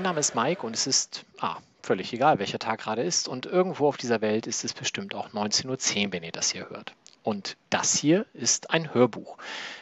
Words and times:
mein 0.00 0.04
Name 0.04 0.20
ist 0.20 0.34
Mike 0.34 0.66
und 0.66 0.74
es 0.74 0.86
ist 0.86 1.26
ah, 1.40 1.58
völlig 1.82 2.10
egal, 2.14 2.38
welcher 2.38 2.58
Tag 2.58 2.80
gerade 2.80 3.02
ist. 3.02 3.28
Und 3.28 3.44
irgendwo 3.44 3.86
auf 3.86 3.98
dieser 3.98 4.22
Welt 4.22 4.46
ist 4.46 4.64
es 4.64 4.72
bestimmt 4.72 5.14
auch 5.14 5.34
19.10 5.34 6.06
Uhr, 6.06 6.12
wenn 6.14 6.22
ihr 6.22 6.32
das 6.32 6.52
hier 6.52 6.70
hört. 6.70 6.94
Und 7.22 7.58
das 7.68 7.98
hier 7.98 8.24
ist 8.32 8.70
ein 8.70 8.94
Hörbuch. 8.94 9.36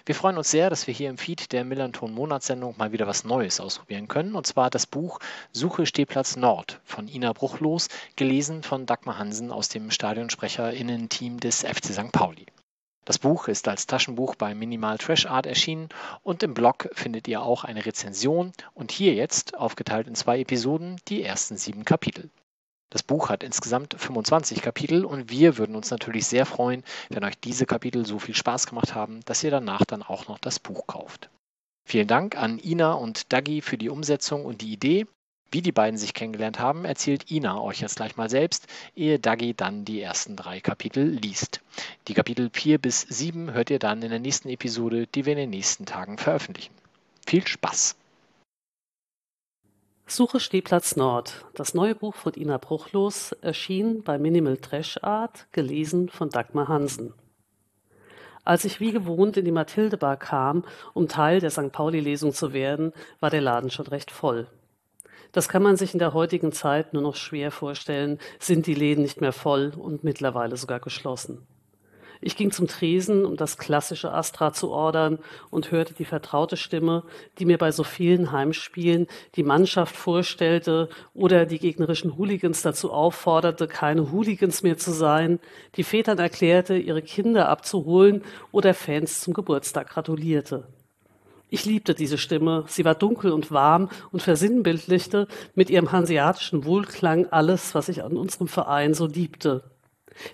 Wir 0.07 0.17
freuen 0.17 0.37
uns 0.37 0.51
sehr, 0.51 0.71
dass 0.71 0.89
wir 0.89 0.95
hier 0.95 1.09
im 1.09 1.19
Feed 1.19 1.53
der 1.53 1.65
Millanton 1.65 2.13
Monatssendung 2.13 2.75
mal 2.79 2.91
wieder 2.91 3.07
was 3.07 3.23
Neues 3.23 3.61
ausprobieren 3.61 4.09
können. 4.09 4.35
Und 4.35 4.45
zwar 4.45 4.71
das 4.71 4.87
Buch 4.87 5.21
Suche 5.53 5.87
Stehplatz 5.87 6.35
Nord 6.35 6.81
von 6.85 7.07
Ina 7.07 7.33
Bruchlos, 7.33 7.87
gelesen 8.17 8.65
von 8.65 8.87
Dagmar 8.87 9.19
Hansen 9.19 9.53
aus 9.53 9.69
dem 9.69 9.93
Stadionsprecherinnen-Team 9.93 11.39
des 11.39 11.63
FC 11.63 11.93
St. 11.93 12.11
Pauli. 12.11 12.47
Das 13.09 13.19
Buch 13.19 13.49
ist 13.49 13.67
als 13.69 13.87
Taschenbuch 13.87 14.35
bei 14.35 14.55
Minimal 14.55 14.99
Trash 14.99 15.25
Art 15.25 15.47
erschienen 15.47 15.89
und 16.23 16.43
im 16.43 16.53
Blog 16.53 16.91
findet 16.93 17.27
ihr 17.27 17.41
auch 17.41 17.65
eine 17.65 17.87
Rezension 17.87 18.53
und 18.75 18.93
hier 18.93 19.15
jetzt, 19.15 19.57
aufgeteilt 19.57 20.09
in 20.09 20.15
zwei 20.15 20.41
Episoden, 20.41 21.01
die 21.09 21.23
ersten 21.23 21.57
sieben 21.57 21.87
Kapitel. 21.87 22.29
Das 22.91 23.03
Buch 23.03 23.31
hat 23.31 23.43
insgesamt 23.43 23.95
25 23.99 24.61
Kapitel 24.61 25.07
und 25.07 25.31
wir 25.31 25.57
würden 25.57 25.75
uns 25.75 25.91
natürlich 25.91 26.27
sehr 26.27 26.45
freuen, 26.45 26.85
wenn 27.09 27.25
euch 27.25 27.41
diese 27.41 27.65
Kapitel 27.65 28.05
so 28.05 28.19
viel 28.19 28.35
Spaß 28.35 28.67
gemacht 28.67 28.95
haben, 28.95 29.21
dass 29.25 29.43
ihr 29.43 29.51
danach 29.51 29.87
dann 29.87 30.03
auch 30.03 30.29
noch 30.29 30.39
das 30.39 30.59
Buch 30.59 30.87
kauft. 30.87 31.31
Vielen 31.89 32.09
Dank 32.09 32.37
an 32.37 32.59
Ina 32.63 32.93
und 32.93 33.33
Dagi 33.33 33.63
für 33.63 33.79
die 33.79 33.89
Umsetzung 33.89 34.45
und 34.45 34.61
die 34.61 34.75
Idee. 34.75 35.07
Wie 35.51 35.63
die 35.63 35.73
beiden 35.73 35.99
sich 35.99 36.13
kennengelernt 36.13 36.59
haben, 36.59 36.85
erzählt 36.85 37.31
Ina 37.31 37.61
euch 37.61 37.81
jetzt 37.81 37.97
gleich 37.97 38.17
mal 38.17 38.29
selbst, 38.29 38.67
ehe 38.95 39.19
Dagi 39.19 39.55
dann 39.55 39.87
die 39.87 40.03
ersten 40.03 40.37
drei 40.37 40.61
Kapitel 40.61 41.05
liest. 41.05 41.63
Die 42.07 42.15
Kapitel 42.15 42.51
4 42.53 42.79
bis 42.79 43.01
7 43.01 43.53
hört 43.53 43.71
ihr 43.71 43.79
dann 43.79 44.03
in 44.03 44.11
der 44.11 44.19
nächsten 44.19 44.51
Episode, 44.51 45.07
die 45.07 45.25
wir 45.25 45.33
in 45.33 45.39
den 45.39 45.51
nächsten 45.51 45.87
Tagen 45.87 46.19
veröffentlichen. 46.19 46.75
Viel 47.27 47.47
Spaß! 47.47 47.97
Suche 50.07 50.41
Stehplatz 50.41 50.97
Nord. 50.97 51.47
Das 51.55 51.75
neue 51.75 51.95
Buch 51.95 52.15
von 52.15 52.35
Ina 52.35 52.59
Bruchlos 52.59 53.33
erschien 53.41 54.03
bei 54.03 54.19
Minimal 54.19 54.59
Trash 54.59 54.99
Art, 55.03 55.47
gelesen 55.53 56.11
von 56.11 56.29
Dagmar 56.29 56.69
Hansen. 56.69 57.15
Als 58.45 58.65
ich 58.65 58.81
wie 58.81 58.93
gewohnt 58.93 59.37
in 59.37 59.45
die 59.45 59.53
Mathildebar 59.53 60.17
kam, 60.17 60.65
um 60.95 61.09
Teil 61.09 61.41
der 61.41 61.51
St. 61.51 61.73
Pauli-Lesung 61.73 62.33
zu 62.33 62.55
werden, 62.55 62.93
war 63.21 63.29
der 63.29 63.43
Laden 63.43 63.71
schon 63.71 63.87
recht 63.87 64.11
voll. 64.11 64.47
Das 65.33 65.49
kann 65.49 65.63
man 65.63 65.77
sich 65.77 65.93
in 65.93 65.99
der 65.99 66.15
heutigen 66.15 66.53
Zeit 66.53 66.93
nur 66.93 67.03
noch 67.03 67.17
schwer 67.17 67.51
vorstellen, 67.51 68.19
sind 68.39 68.67
die 68.67 68.75
Läden 68.75 69.03
nicht 69.03 69.21
mehr 69.21 69.33
voll 69.33 69.73
und 69.77 70.05
mittlerweile 70.05 70.57
sogar 70.57 70.81
geschlossen. 70.81 71.47
Ich 72.21 72.37
ging 72.37 72.51
zum 72.51 72.67
Tresen, 72.67 73.25
um 73.25 73.37
das 73.37 73.59
klassische 73.59 74.13
Astra 74.13 74.53
zu 74.53 74.71
ordern 74.71 75.19
und 75.51 75.71
hörte 75.71 75.95
die 75.95 76.05
vertraute 76.05 76.57
Stimme, 76.57 77.05
die 77.39 77.45
mir 77.45 77.59
bei 77.59 77.71
so 77.71 77.85
vielen 77.85 78.33
Heimspielen 78.33 79.07
die 79.37 79.45
Mannschaft 79.45 79.95
vorstellte 79.95 80.89
oder 81.15 81.47
die 81.47 81.61
gegnerischen 81.61 82.17
Hooligans 82.17 82.63
dazu 82.63 82.93
aufforderte, 82.93 83.69
keine 83.69 84.11
Hooligans 84.11 84.63
mehr 84.63 84.77
zu 84.77 84.91
sein, 84.93 85.39
die 85.77 85.85
Vätern 85.85 86.19
erklärte, 86.19 86.77
ihre 86.77 87.03
Kinder 87.03 87.49
abzuholen 87.49 88.25
oder 88.51 88.75
Fans 88.75 89.21
zum 89.21 89.33
Geburtstag 89.33 89.91
gratulierte. 89.91 90.67
Ich 91.51 91.65
liebte 91.65 91.95
diese 91.95 92.19
Stimme. 92.19 92.65
Sie 92.67 92.85
war 92.85 92.95
dunkel 92.95 93.33
und 93.33 93.51
warm 93.51 93.89
und 94.13 94.23
versinnbildlichte 94.23 95.29
mit 95.55 95.71
ihrem 95.71 95.93
hanseatischen 95.93 96.65
Wohlklang 96.65 97.27
alles, 97.31 97.75
was 97.75 97.89
ich 97.89 98.03
an 98.05 98.17
unserem 98.17 98.49
Verein 98.49 98.93
so 98.93 99.07
liebte. 99.07 99.65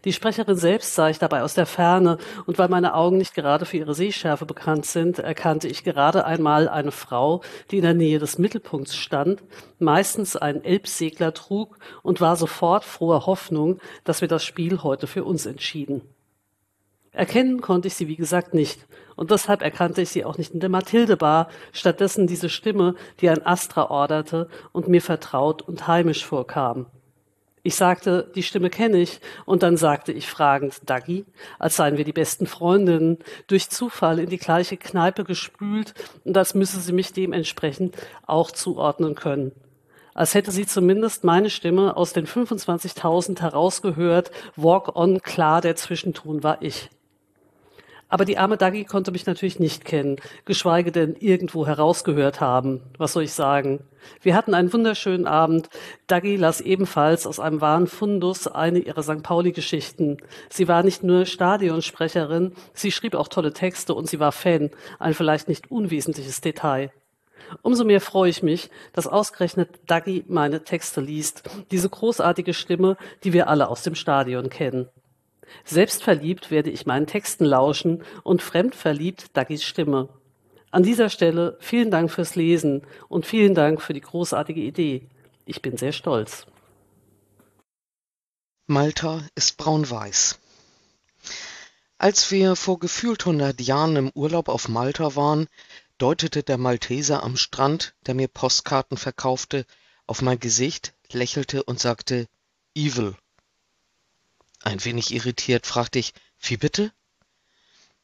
Die 0.04 0.12
Sprecherin 0.12 0.56
selbst 0.56 0.94
sah 0.94 1.10
ich 1.10 1.18
dabei 1.18 1.42
aus 1.42 1.54
der 1.54 1.66
Ferne, 1.66 2.18
und 2.46 2.58
weil 2.58 2.68
meine 2.68 2.94
Augen 2.94 3.18
nicht 3.18 3.34
gerade 3.34 3.66
für 3.66 3.76
ihre 3.76 3.94
Sehschärfe 3.94 4.46
bekannt 4.46 4.86
sind, 4.86 5.18
erkannte 5.18 5.68
ich 5.68 5.84
gerade 5.84 6.24
einmal 6.24 6.68
eine 6.68 6.90
Frau, 6.90 7.42
die 7.70 7.76
in 7.76 7.82
der 7.82 7.94
Nähe 7.94 8.18
des 8.18 8.38
Mittelpunkts 8.38 8.96
stand, 8.96 9.42
meistens 9.78 10.36
einen 10.36 10.64
Elbsegler 10.64 11.34
trug 11.34 11.78
und 12.02 12.20
war 12.20 12.36
sofort 12.36 12.84
froher 12.84 13.26
Hoffnung, 13.26 13.78
dass 14.04 14.20
wir 14.20 14.28
das 14.28 14.44
Spiel 14.44 14.82
heute 14.82 15.06
für 15.06 15.24
uns 15.24 15.46
entschieden. 15.46 16.02
Erkennen 17.14 17.60
konnte 17.60 17.88
ich 17.88 17.94
sie, 17.94 18.08
wie 18.08 18.16
gesagt, 18.16 18.54
nicht. 18.54 18.86
Und 19.16 19.30
deshalb 19.30 19.62
erkannte 19.62 20.02
ich 20.02 20.10
sie 20.10 20.24
auch 20.24 20.36
nicht 20.36 20.52
in 20.52 20.60
der 20.60 20.68
Mathilde-Bar, 20.68 21.48
stattdessen 21.72 22.26
diese 22.26 22.48
Stimme, 22.48 22.96
die 23.20 23.30
ein 23.30 23.46
Astra 23.46 23.88
orderte 23.90 24.48
und 24.72 24.88
mir 24.88 25.00
vertraut 25.00 25.62
und 25.62 25.86
heimisch 25.86 26.26
vorkam. 26.26 26.86
Ich 27.66 27.76
sagte, 27.76 28.30
die 28.34 28.42
Stimme 28.42 28.68
kenne 28.68 28.98
ich, 28.98 29.20
und 29.46 29.62
dann 29.62 29.78
sagte 29.78 30.12
ich 30.12 30.28
fragend, 30.28 30.82
Daggy, 30.84 31.24
als 31.58 31.76
seien 31.76 31.96
wir 31.96 32.04
die 32.04 32.12
besten 32.12 32.46
Freundinnen, 32.46 33.18
durch 33.46 33.70
Zufall 33.70 34.18
in 34.18 34.28
die 34.28 34.36
gleiche 34.36 34.76
Kneipe 34.76 35.24
gespült, 35.24 35.94
und 36.24 36.36
als 36.36 36.54
müsse 36.54 36.80
sie 36.80 36.92
mich 36.92 37.14
dementsprechend 37.14 37.96
auch 38.26 38.50
zuordnen 38.50 39.14
können. 39.14 39.52
Als 40.12 40.34
hätte 40.34 40.50
sie 40.50 40.66
zumindest 40.66 41.24
meine 41.24 41.48
Stimme 41.48 41.96
aus 41.96 42.12
den 42.12 42.26
25.000 42.26 43.40
herausgehört, 43.40 44.30
Walk 44.56 44.94
on, 44.94 45.22
klar, 45.22 45.62
der 45.62 45.74
Zwischenton 45.74 46.42
war 46.42 46.60
ich. 46.60 46.90
Aber 48.14 48.24
die 48.24 48.38
arme 48.38 48.56
Dagi 48.56 48.84
konnte 48.84 49.10
mich 49.10 49.26
natürlich 49.26 49.58
nicht 49.58 49.84
kennen, 49.84 50.20
geschweige 50.44 50.92
denn 50.92 51.16
irgendwo 51.18 51.66
herausgehört 51.66 52.40
haben. 52.40 52.80
Was 52.96 53.14
soll 53.14 53.24
ich 53.24 53.32
sagen? 53.32 53.80
Wir 54.22 54.36
hatten 54.36 54.54
einen 54.54 54.72
wunderschönen 54.72 55.26
Abend. 55.26 55.68
Dagi 56.06 56.36
las 56.36 56.60
ebenfalls 56.60 57.26
aus 57.26 57.40
einem 57.40 57.60
wahren 57.60 57.88
Fundus 57.88 58.46
eine 58.46 58.78
ihrer 58.78 59.02
St. 59.02 59.24
Pauli-Geschichten. 59.24 60.18
Sie 60.48 60.68
war 60.68 60.84
nicht 60.84 61.02
nur 61.02 61.26
Stadionsprecherin, 61.26 62.52
sie 62.72 62.92
schrieb 62.92 63.16
auch 63.16 63.26
tolle 63.26 63.52
Texte 63.52 63.94
und 63.94 64.08
sie 64.08 64.20
war 64.20 64.30
Fan. 64.30 64.70
Ein 65.00 65.14
vielleicht 65.14 65.48
nicht 65.48 65.72
unwesentliches 65.72 66.40
Detail. 66.40 66.92
Umso 67.62 67.82
mehr 67.82 68.00
freue 68.00 68.30
ich 68.30 68.44
mich, 68.44 68.70
dass 68.92 69.08
ausgerechnet 69.08 69.70
Dagi 69.88 70.24
meine 70.28 70.62
Texte 70.62 71.00
liest. 71.00 71.50
Diese 71.72 71.88
großartige 71.88 72.54
Stimme, 72.54 72.96
die 73.24 73.32
wir 73.32 73.48
alle 73.48 73.68
aus 73.68 73.82
dem 73.82 73.96
Stadion 73.96 74.50
kennen. 74.50 74.88
Selbstverliebt 75.64 76.50
werde 76.50 76.70
ich 76.70 76.86
meinen 76.86 77.06
Texten 77.06 77.44
lauschen 77.44 78.02
und 78.22 78.42
fremdverliebt 78.42 79.36
Daggis 79.36 79.64
Stimme. 79.64 80.08
An 80.70 80.82
dieser 80.82 81.08
Stelle 81.08 81.56
vielen 81.60 81.90
Dank 81.90 82.10
fürs 82.10 82.34
Lesen 82.34 82.82
und 83.08 83.26
vielen 83.26 83.54
Dank 83.54 83.80
für 83.80 83.92
die 83.92 84.00
großartige 84.00 84.60
Idee. 84.60 85.08
Ich 85.46 85.62
bin 85.62 85.76
sehr 85.76 85.92
stolz. 85.92 86.46
Malta 88.66 89.22
ist 89.34 89.56
braun-weiß. 89.58 90.40
Als 91.98 92.30
wir 92.30 92.56
vor 92.56 92.78
gefühlt 92.78 93.24
hundert 93.24 93.60
Jahren 93.60 93.96
im 93.96 94.10
Urlaub 94.14 94.48
auf 94.48 94.68
Malta 94.68 95.14
waren, 95.16 95.46
deutete 95.98 96.42
der 96.42 96.58
Malteser 96.58 97.22
am 97.22 97.36
Strand, 97.36 97.94
der 98.06 98.14
mir 98.14 98.28
Postkarten 98.28 98.96
verkaufte, 98.96 99.66
auf 100.06 100.22
mein 100.22 100.40
Gesicht, 100.40 100.94
lächelte 101.12 101.62
und 101.62 101.78
sagte 101.78 102.26
Evil. 102.74 103.14
Ein 104.64 104.82
wenig 104.82 105.12
irritiert 105.12 105.66
fragte 105.66 105.98
ich, 105.98 106.14
wie 106.40 106.56
bitte? 106.56 106.90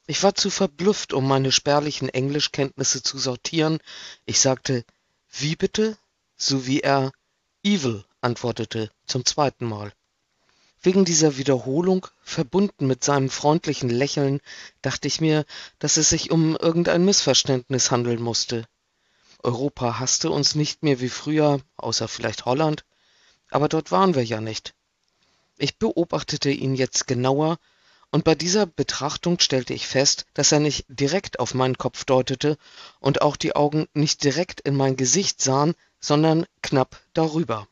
Ich 0.07 0.23
war 0.23 0.35
zu 0.35 0.51
verblüfft, 0.51 1.15
um 1.15 1.27
meine 1.27 1.53
spärlichen 1.53 2.11
Englischkenntnisse 2.11 3.03
zu 3.03 3.19
sortieren. 3.19 3.79
Ich 4.27 4.41
sagte, 4.41 4.85
wie 5.31 5.57
bitte? 5.57 5.97
So 6.37 6.67
wie 6.67 6.81
er 6.81 7.13
evil 7.63 8.05
antwortete, 8.21 8.91
zum 9.07 9.25
zweiten 9.25 9.65
Mal. 9.65 9.91
Wegen 10.83 11.07
dieser 11.07 11.39
Wiederholung, 11.39 12.07
verbunden 12.23 12.87
mit 12.87 13.05
seinem 13.05 13.31
freundlichen 13.31 13.89
Lächeln, 13.89 14.41
dachte 14.83 15.09
ich 15.09 15.21
mir, 15.21 15.47
dass 15.79 15.97
es 15.97 16.11
sich 16.11 16.31
um 16.31 16.57
irgendein 16.57 17.07
Missverständnis 17.07 17.91
handeln 17.91 18.21
musste. 18.21 18.67
Europa 19.43 19.99
hasste 19.99 20.31
uns 20.31 20.55
nicht 20.55 20.83
mehr 20.83 21.01
wie 21.01 21.09
früher, 21.09 21.63
außer 21.79 22.07
vielleicht 22.07 22.45
Holland, 22.45 22.85
aber 23.51 23.69
dort 23.69 23.91
waren 23.91 24.15
wir 24.15 24.25
ja 24.25 24.43
nicht. 24.43 24.75
Ich 25.63 25.77
beobachtete 25.77 26.51
ihn 26.51 26.75
jetzt 26.75 27.07
genauer, 27.07 27.59
und 28.11 28.25
bei 28.25 28.35
dieser 28.35 28.65
Betrachtung 28.65 29.39
stellte 29.41 29.75
ich 29.75 29.87
fest, 29.87 30.25
dass 30.33 30.53
er 30.53 30.59
nicht 30.59 30.87
direkt 30.89 31.39
auf 31.39 31.53
meinen 31.53 31.77
Kopf 31.77 32.07
deutete 32.07 32.57
und 32.99 33.21
auch 33.21 33.37
die 33.37 33.55
Augen 33.55 33.87
nicht 33.93 34.25
direkt 34.25 34.63
in 34.63 34.75
mein 34.75 34.97
Gesicht 34.97 35.43
sahen, 35.43 35.75
sondern 36.01 36.47
knapp 36.63 36.99
darüber. 37.13 37.69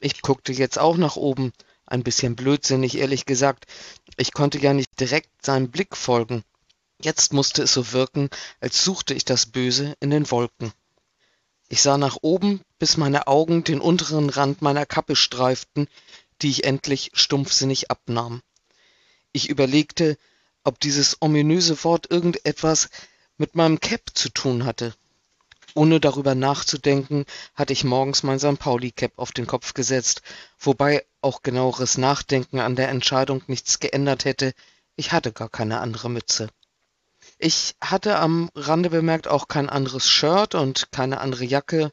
Ich 0.00 0.22
guckte 0.22 0.52
jetzt 0.52 0.78
auch 0.78 0.96
nach 0.96 1.16
oben, 1.16 1.52
ein 1.84 2.02
bisschen 2.02 2.34
blödsinnig, 2.34 2.96
ehrlich 2.96 3.26
gesagt. 3.26 3.66
Ich 4.16 4.32
konnte 4.32 4.58
ja 4.58 4.72
nicht 4.72 4.98
direkt 4.98 5.44
seinem 5.44 5.70
Blick 5.70 5.98
folgen. 5.98 6.44
Jetzt 6.98 7.34
musste 7.34 7.64
es 7.64 7.74
so 7.74 7.92
wirken, 7.92 8.30
als 8.60 8.82
suchte 8.82 9.12
ich 9.12 9.26
das 9.26 9.44
Böse 9.44 9.94
in 10.00 10.08
den 10.08 10.30
Wolken. 10.30 10.72
Ich 11.68 11.82
sah 11.82 11.98
nach 11.98 12.16
oben, 12.22 12.62
bis 12.78 12.96
meine 12.96 13.26
Augen 13.26 13.64
den 13.64 13.82
unteren 13.82 14.30
Rand 14.30 14.62
meiner 14.62 14.86
Kappe 14.86 15.14
streiften, 15.14 15.88
die 16.42 16.50
ich 16.50 16.64
endlich 16.64 17.10
stumpfsinnig 17.14 17.90
abnahm. 17.90 18.42
Ich 19.32 19.48
überlegte, 19.48 20.16
ob 20.64 20.80
dieses 20.80 21.20
ominöse 21.20 21.82
Wort 21.84 22.10
irgendetwas 22.10 22.90
mit 23.36 23.54
meinem 23.54 23.80
Cap 23.80 24.02
zu 24.14 24.28
tun 24.30 24.64
hatte. 24.64 24.94
Ohne 25.74 26.00
darüber 26.00 26.34
nachzudenken, 26.34 27.24
hatte 27.54 27.72
ich 27.72 27.84
morgens 27.84 28.22
mein 28.22 28.38
St. 28.38 28.58
Pauli-Cap 28.58 29.12
auf 29.16 29.32
den 29.32 29.46
Kopf 29.46 29.74
gesetzt, 29.74 30.22
wobei 30.58 31.04
auch 31.20 31.42
genaueres 31.42 31.98
Nachdenken 31.98 32.58
an 32.58 32.74
der 32.74 32.88
Entscheidung 32.88 33.42
nichts 33.46 33.78
geändert 33.78 34.24
hätte, 34.24 34.54
ich 34.96 35.12
hatte 35.12 35.32
gar 35.32 35.48
keine 35.48 35.80
andere 35.80 36.10
Mütze. 36.10 36.48
Ich 37.38 37.76
hatte 37.80 38.18
am 38.18 38.50
Rande 38.56 38.90
bemerkt 38.90 39.28
auch 39.28 39.46
kein 39.46 39.68
anderes 39.68 40.08
Shirt 40.08 40.56
und 40.56 40.90
keine 40.90 41.20
andere 41.20 41.44
Jacke, 41.44 41.92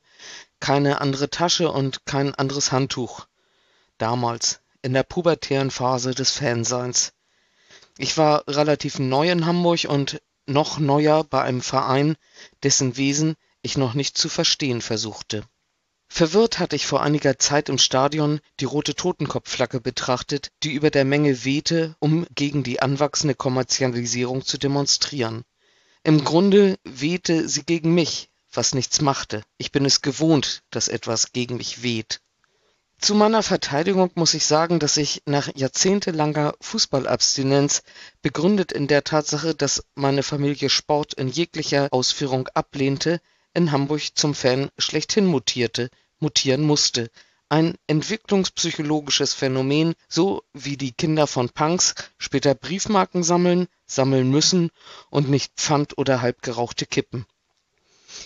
keine 0.60 1.02
andere 1.02 1.30
Tasche 1.30 1.72
und 1.72 2.06
kein 2.08 2.34
anderes 2.34 2.72
Handtuch. 2.72 3.28
Damals, 3.98 4.60
in 4.82 4.94
der 4.94 5.04
pubertären 5.04 5.72
Phase 5.72 6.14
des 6.14 6.32
Fanseins. 6.32 7.14
Ich 7.98 8.18
war 8.18 8.44
relativ 8.48 9.00
neu 9.00 9.32
in 9.32 9.46
Hamburg 9.46 9.86
und 9.88 10.22
noch 10.46 10.80
neuer 10.80 11.24
bei 11.24 11.42
einem 11.42 11.62
Verein, 11.62 12.18
dessen 12.64 12.98
Wesen 12.98 13.36
ich 13.62 13.78
noch 13.78 13.94
nicht 13.94 14.18
zu 14.18 14.30
verstehen 14.30 14.82
versuchte. 14.82 15.44
Verwirrt 16.08 16.60
hatte 16.60 16.76
ich 16.76 16.86
vor 16.86 17.02
einiger 17.02 17.40
Zeit 17.40 17.68
im 17.68 17.78
Stadion 17.78 18.40
die 18.60 18.66
rote 18.66 18.96
Totenkopfflagge 18.96 19.82
betrachtet, 19.82 20.52
die 20.62 20.74
über 20.74 20.92
der 20.92 21.04
Menge 21.04 21.44
wehte, 21.46 21.96
um 22.00 22.28
gegen 22.36 22.64
die 22.64 22.82
anwachsende 22.82 23.34
Kommerzialisierung 23.34 24.46
zu 24.46 24.58
demonstrieren. 24.58 25.44
Im 26.04 26.24
Grunde 26.24 26.78
wehte 26.84 27.50
sie 27.50 27.64
gegen 27.64 27.96
mich, 27.96 28.30
was 28.54 28.76
nichts 28.76 29.02
machte. 29.02 29.44
Ich 29.58 29.72
bin 29.72 29.84
es 29.84 30.02
gewohnt, 30.02 30.62
dass 30.70 30.88
etwas 30.88 31.32
gegen 31.34 31.58
mich 31.58 31.82
weht. 31.82 32.22
Zu 33.00 33.14
meiner 33.14 33.44
Verteidigung 33.44 34.10
muss 34.16 34.34
ich 34.34 34.46
sagen, 34.46 34.80
dass 34.80 34.98
ich 34.98 35.22
nach 35.26 35.50
jahrzehntelanger 35.54 36.56
Fußballabstinenz, 36.62 37.84
begründet 38.22 38.72
in 38.72 38.88
der 38.88 39.04
Tatsache, 39.04 39.54
dass 39.54 39.84
meine 39.96 40.24
Familie 40.24 40.70
Sport 40.70 41.14
in 41.14 41.28
jeglicher 41.28 41.90
Ausführung 41.92 42.48
ablehnte, 42.54 43.22
in 43.54 43.72
Hamburg 43.72 44.02
zum 44.16 44.34
Fan 44.34 44.70
schlechthin 44.78 45.26
mutierte, 45.26 45.90
mutieren 46.20 46.62
musste. 46.62 47.12
Ein 47.48 47.76
entwicklungspsychologisches 47.86 49.36
Phänomen, 49.36 49.94
so 50.10 50.44
wie 50.54 50.78
die 50.78 50.92
Kinder 50.92 51.28
von 51.28 51.50
Punks 51.50 51.94
später 52.18 52.56
Briefmarken 52.56 53.24
sammeln, 53.24 53.68
sammeln 53.86 54.32
müssen 54.32 54.72
und 55.12 55.30
nicht 55.30 55.54
Pfand 55.56 55.98
oder 55.98 56.22
halbgerauchte 56.22 56.88
Kippen. 56.88 57.26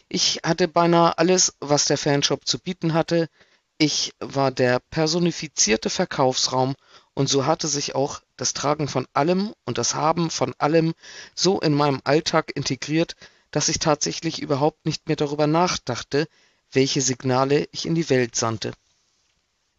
Ich 0.08 0.40
hatte 0.44 0.68
beinahe 0.68 1.18
alles, 1.18 1.56
was 1.60 1.86
der 1.86 1.98
Fanshop 1.98 2.48
zu 2.48 2.60
bieten 2.60 2.94
hatte. 2.94 3.28
Ich 3.82 4.12
war 4.20 4.52
der 4.52 4.82
personifizierte 4.82 5.90
Verkaufsraum 5.90 6.76
und 7.14 7.30
so 7.30 7.46
hatte 7.46 7.70
sich 7.70 7.96
auch 7.96 8.20
das 8.36 8.54
Tragen 8.54 8.90
von 8.90 9.08
allem 9.14 9.54
und 9.64 9.78
das 9.78 9.96
Haben 9.96 10.30
von 10.30 10.54
allem 10.58 10.94
so 11.34 11.62
in 11.62 11.74
meinem 11.74 12.02
Alltag 12.04 12.52
integriert, 12.54 13.16
dass 13.52 13.70
ich 13.70 13.80
tatsächlich 13.80 14.42
überhaupt 14.42 14.86
nicht 14.86 15.08
mehr 15.08 15.16
darüber 15.16 15.48
nachdachte, 15.48 16.28
welche 16.74 17.00
Signale 17.00 17.70
ich 17.72 17.86
in 17.86 17.96
die 17.96 18.10
Welt 18.10 18.36
sandte. 18.36 18.74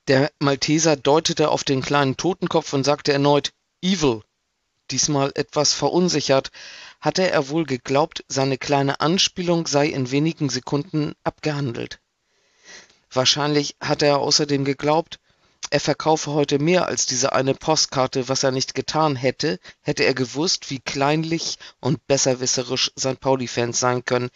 Der 0.09 0.33
Malteser 0.39 0.97
deutete 0.97 1.51
auf 1.51 1.63
den 1.63 1.83
kleinen 1.83 2.17
Totenkopf 2.17 2.73
und 2.73 2.85
sagte 2.85 3.13
erneut 3.13 3.53
Evil. 3.83 4.23
Diesmal 4.91 5.31
etwas 5.35 5.75
verunsichert, 5.75 6.51
hatte 7.03 7.31
er 7.31 7.51
wohl 7.51 7.67
geglaubt, 7.67 8.25
seine 8.29 8.57
kleine 8.57 9.01
Anspielung 9.01 9.67
sei 9.67 9.89
in 9.89 10.11
wenigen 10.11 10.49
Sekunden 10.49 11.13
abgehandelt. 11.23 12.01
Wahrscheinlich 13.13 13.77
hatte 13.81 14.07
er 14.07 14.19
außerdem 14.19 14.65
geglaubt, 14.65 15.19
er 15.73 15.81
verkaufe 15.81 16.33
heute 16.33 16.59
mehr 16.59 16.87
als 16.87 17.07
diese 17.07 17.33
eine 17.33 17.55
Postkarte, 17.55 18.29
was 18.29 18.43
er 18.43 18.51
nicht 18.51 18.75
getan 18.75 19.15
hätte, 19.15 19.61
hätte 19.83 20.05
er 20.05 20.15
gewusst, 20.15 20.69
wie 20.71 20.81
kleinlich 20.81 21.59
und 21.79 22.05
besserwisserisch 22.09 22.91
St. 22.99 23.21
Pauli-Fans 23.21 23.79
sein 23.79 24.05
können, 24.05 24.31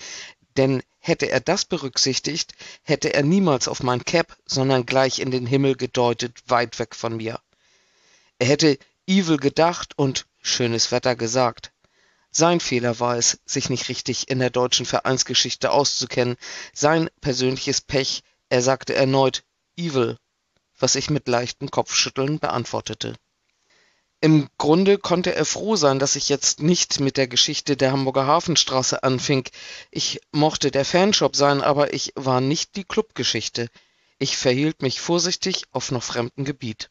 denn 0.56 0.82
hätte 1.00 1.28
er 1.28 1.40
das 1.40 1.64
berücksichtigt, 1.64 2.52
hätte 2.82 3.12
er 3.12 3.24
niemals 3.24 3.66
auf 3.66 3.82
mein 3.82 4.04
Cap, 4.04 4.36
sondern 4.46 4.86
gleich 4.86 5.18
in 5.18 5.32
den 5.32 5.46
Himmel 5.46 5.74
gedeutet, 5.74 6.38
weit 6.46 6.78
weg 6.78 6.94
von 6.94 7.16
mir. 7.16 7.40
Er 8.38 8.46
hätte 8.46 8.78
Evil 9.06 9.36
gedacht 9.36 9.92
und 9.96 10.26
schönes 10.40 10.92
Wetter 10.92 11.16
gesagt. 11.16 11.72
Sein 12.30 12.60
Fehler 12.60 13.00
war 13.00 13.16
es, 13.16 13.40
sich 13.44 13.70
nicht 13.70 13.88
richtig 13.88 14.28
in 14.28 14.38
der 14.38 14.50
deutschen 14.50 14.86
Vereinsgeschichte 14.86 15.72
auszukennen, 15.72 16.36
sein 16.72 17.10
persönliches 17.20 17.80
Pech, 17.80 18.22
er 18.48 18.62
sagte 18.62 18.94
erneut 18.94 19.44
Evil 19.76 20.18
was 20.78 20.96
ich 20.96 21.10
mit 21.10 21.28
leichtem 21.28 21.70
Kopfschütteln 21.70 22.38
beantwortete. 22.38 23.14
Im 24.20 24.48
Grunde 24.58 24.98
konnte 24.98 25.34
er 25.34 25.44
froh 25.44 25.76
sein, 25.76 25.98
dass 25.98 26.16
ich 26.16 26.28
jetzt 26.28 26.60
nicht 26.60 26.98
mit 27.00 27.16
der 27.16 27.28
Geschichte 27.28 27.76
der 27.76 27.92
Hamburger 27.92 28.26
Hafenstraße 28.26 29.02
anfing. 29.02 29.48
Ich 29.90 30.20
mochte 30.32 30.70
der 30.70 30.84
Fanshop 30.84 31.36
sein, 31.36 31.62
aber 31.62 31.92
ich 31.92 32.12
war 32.16 32.40
nicht 32.40 32.76
die 32.76 32.84
Clubgeschichte. 32.84 33.68
Ich 34.18 34.36
verhielt 34.36 34.80
mich 34.80 35.00
vorsichtig 35.00 35.64
auf 35.72 35.90
noch 35.90 36.02
fremdem 36.02 36.44
Gebiet. 36.44 36.88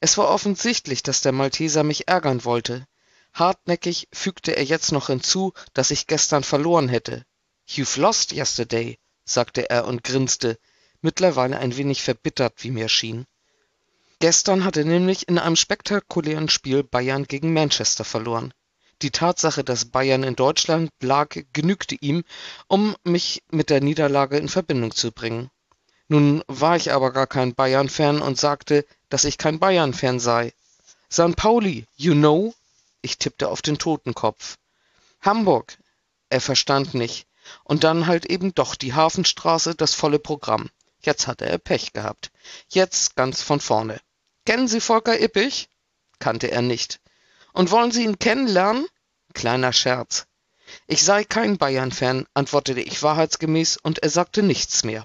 Es 0.00 0.18
war 0.18 0.28
offensichtlich, 0.28 1.04
dass 1.04 1.20
der 1.20 1.32
Malteser 1.32 1.84
mich 1.84 2.08
ärgern 2.08 2.44
wollte. 2.44 2.86
Hartnäckig 3.32 4.08
fügte 4.12 4.56
er 4.56 4.64
jetzt 4.64 4.90
noch 4.90 5.06
hinzu, 5.06 5.52
dass 5.74 5.92
ich 5.92 6.08
gestern 6.08 6.42
verloren 6.42 6.88
hätte. 6.88 7.24
You've 7.68 8.00
lost 8.00 8.32
yesterday, 8.32 8.98
sagte 9.24 9.70
er 9.70 9.86
und 9.86 10.04
grinste 10.04 10.58
mittlerweile 11.00 11.58
ein 11.58 11.76
wenig 11.76 12.02
verbittert, 12.02 12.54
wie 12.58 12.70
mir 12.70 12.88
schien. 12.88 13.26
Gestern 14.20 14.64
hatte 14.64 14.84
nämlich 14.84 15.28
in 15.28 15.38
einem 15.38 15.56
spektakulären 15.56 16.48
Spiel 16.48 16.84
Bayern 16.84 17.24
gegen 17.24 17.52
Manchester 17.52 18.04
verloren. 18.04 18.54
Die 19.02 19.10
Tatsache, 19.10 19.64
dass 19.64 19.86
Bayern 19.86 20.22
in 20.22 20.36
Deutschland 20.36 20.90
lag, 21.00 21.36
genügte 21.52 21.96
ihm, 22.00 22.22
um 22.68 22.94
mich 23.02 23.42
mit 23.50 23.68
der 23.68 23.80
Niederlage 23.80 24.38
in 24.38 24.48
Verbindung 24.48 24.92
zu 24.92 25.10
bringen. 25.10 25.50
Nun 26.06 26.44
war 26.46 26.76
ich 26.76 26.92
aber 26.92 27.12
gar 27.12 27.26
kein 27.26 27.54
Bayern-Fan 27.54 28.22
und 28.22 28.38
sagte, 28.38 28.86
dass 29.08 29.24
ich 29.24 29.38
kein 29.38 29.58
Bayern-Fan 29.58 30.20
sei. 30.20 30.52
St. 31.10 31.34
Pauli, 31.34 31.86
you 31.96 32.14
know? 32.14 32.54
Ich 33.00 33.18
tippte 33.18 33.48
auf 33.48 33.60
den 33.60 33.78
Totenkopf. 33.78 34.56
Hamburg. 35.20 35.76
Er 36.28 36.40
verstand 36.40 36.94
nicht. 36.94 37.26
Und 37.64 37.84
dann 37.84 38.06
halt 38.06 38.26
eben 38.26 38.54
doch 38.54 38.74
die 38.74 38.94
Hafenstraße, 38.94 39.74
das 39.74 39.94
volle 39.94 40.18
Programm. 40.18 40.70
Jetzt 41.00 41.26
hatte 41.26 41.46
er 41.46 41.58
Pech 41.58 41.92
gehabt. 41.92 42.30
Jetzt 42.68 43.16
ganz 43.16 43.42
von 43.42 43.60
vorne. 43.60 44.00
Kennen 44.46 44.68
Sie 44.68 44.80
Volker 44.80 45.20
Ippich? 45.20 45.68
Kannte 46.18 46.50
er 46.50 46.62
nicht. 46.62 47.00
Und 47.52 47.70
wollen 47.70 47.90
Sie 47.90 48.04
ihn 48.04 48.18
kennenlernen? 48.18 48.86
Kleiner 49.34 49.72
Scherz. 49.72 50.26
Ich 50.86 51.02
sei 51.02 51.24
kein 51.24 51.58
Bayern-Fan, 51.58 52.26
antwortete 52.34 52.80
ich 52.80 53.02
wahrheitsgemäß, 53.02 53.78
und 53.78 53.98
er 53.98 54.10
sagte 54.10 54.42
nichts 54.42 54.84
mehr. 54.84 55.04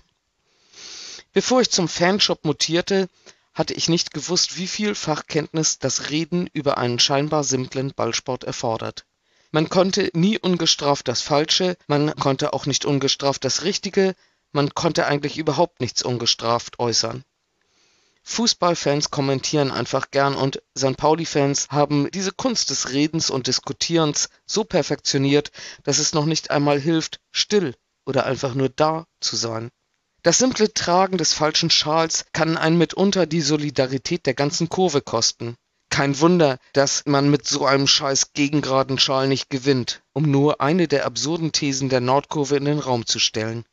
Bevor 1.33 1.61
ich 1.61 1.69
zum 1.69 1.87
Fanshop 1.87 2.45
mutierte, 2.45 3.09
hatte 3.53 3.73
ich 3.73 3.89
nicht 3.89 4.13
gewusst, 4.13 4.57
wie 4.57 4.67
viel 4.67 4.95
Fachkenntnis 4.95 5.79
das 5.79 6.09
Reden 6.09 6.47
über 6.53 6.77
einen 6.77 6.99
scheinbar 6.99 7.43
simplen 7.43 7.93
Ballsport 7.93 8.43
erfordert. 8.43 9.05
Man 9.51 9.69
konnte 9.69 10.09
nie 10.13 10.37
ungestraft 10.37 11.07
das 11.07 11.21
Falsche, 11.21 11.77
man 11.87 12.13
konnte 12.15 12.53
auch 12.53 12.65
nicht 12.65 12.85
ungestraft 12.85 13.45
das 13.45 13.63
Richtige, 13.63 14.15
man 14.51 14.73
konnte 14.73 15.05
eigentlich 15.05 15.37
überhaupt 15.37 15.79
nichts 15.79 16.03
ungestraft 16.03 16.79
äußern. 16.79 17.23
Fußballfans 18.23 19.09
kommentieren 19.09 19.71
einfach 19.71 20.11
gern 20.11 20.35
und 20.35 20.61
St. 20.77 20.97
Pauli-Fans 20.97 21.69
haben 21.69 22.11
diese 22.11 22.33
Kunst 22.33 22.69
des 22.71 22.89
Redens 22.91 23.29
und 23.29 23.47
Diskutierens 23.47 24.27
so 24.45 24.65
perfektioniert, 24.65 25.51
dass 25.83 25.97
es 25.97 26.13
noch 26.13 26.25
nicht 26.25 26.51
einmal 26.51 26.77
hilft, 26.77 27.21
still 27.31 27.73
oder 28.05 28.25
einfach 28.25 28.53
nur 28.53 28.67
da 28.67 29.05
zu 29.21 29.37
sein. 29.37 29.69
Das 30.23 30.39
simple 30.39 30.73
Tragen 30.73 31.17
des 31.17 31.31
falschen 31.31 31.69
Schals 31.69 32.25
kann 32.33 32.57
einen 32.57 32.77
mitunter 32.77 33.25
die 33.25 33.39
Solidarität 33.41 34.25
der 34.25 34.33
ganzen 34.33 34.67
Kurve 34.67 35.01
kosten. 35.01 35.55
Kein 35.97 36.19
Wunder, 36.19 36.59
dass 36.73 37.07
man 37.07 37.31
mit 37.31 37.47
so 37.47 37.65
einem 37.65 37.87
scheiß 37.87 38.33
gegengraden 38.33 38.99
Schal 38.99 39.27
nicht 39.27 39.49
gewinnt, 39.49 40.03
um 40.13 40.29
nur 40.29 40.61
eine 40.61 40.87
der 40.87 41.07
absurden 41.07 41.51
Thesen 41.51 41.89
der 41.89 42.01
Nordkurve 42.01 42.55
in 42.55 42.65
den 42.65 42.77
Raum 42.77 43.07
zu 43.07 43.17
stellen. 43.17 43.65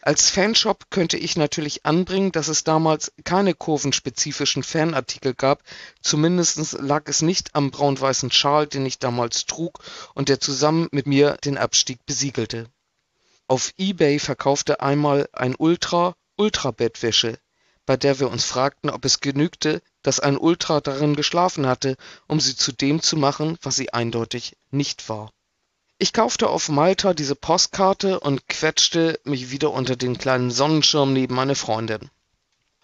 Als 0.00 0.30
Fanshop 0.30 0.88
könnte 0.90 1.16
ich 1.16 1.34
natürlich 1.34 1.84
anbringen, 1.84 2.30
dass 2.30 2.46
es 2.46 2.62
damals 2.62 3.10
keine 3.24 3.54
kurvenspezifischen 3.54 4.62
Fanartikel 4.62 5.34
gab, 5.34 5.64
zumindest 6.00 6.74
lag 6.74 7.08
es 7.08 7.22
nicht 7.22 7.56
am 7.56 7.72
braun-weißen 7.72 8.30
Schal, 8.30 8.68
den 8.68 8.86
ich 8.86 9.00
damals 9.00 9.46
trug 9.46 9.80
und 10.14 10.28
der 10.28 10.38
zusammen 10.38 10.86
mit 10.92 11.08
mir 11.08 11.38
den 11.44 11.58
Abstieg 11.58 12.06
besiegelte. 12.06 12.68
Auf 13.48 13.74
eBay 13.78 14.20
verkaufte 14.20 14.80
einmal 14.80 15.28
ein 15.32 15.56
Ultra 15.58 16.14
Ultrabettwäsche, 16.36 17.36
bei 17.84 17.96
der 17.96 18.20
wir 18.20 18.30
uns 18.30 18.44
fragten, 18.44 18.90
ob 18.90 19.04
es 19.04 19.18
genügte, 19.18 19.82
dass 20.04 20.20
ein 20.20 20.38
Ultra 20.38 20.80
darin 20.80 21.16
geschlafen 21.16 21.66
hatte, 21.66 21.96
um 22.28 22.38
sie 22.38 22.54
zu 22.54 22.70
dem 22.70 23.02
zu 23.02 23.16
machen, 23.16 23.58
was 23.62 23.74
sie 23.74 23.92
eindeutig 23.92 24.56
nicht 24.70 25.08
war 25.08 25.30
ich 25.96 26.12
kaufte 26.12 26.50
auf 26.50 26.68
Malta 26.68 27.14
diese 27.14 27.36
Postkarte 27.36 28.18
und 28.18 28.48
quetschte 28.48 29.20
mich 29.24 29.50
wieder 29.50 29.72
unter 29.72 29.94
den 29.94 30.18
kleinen 30.18 30.50
Sonnenschirm 30.50 31.12
neben 31.12 31.34
meine 31.36 31.54
Freundin. 31.54 32.10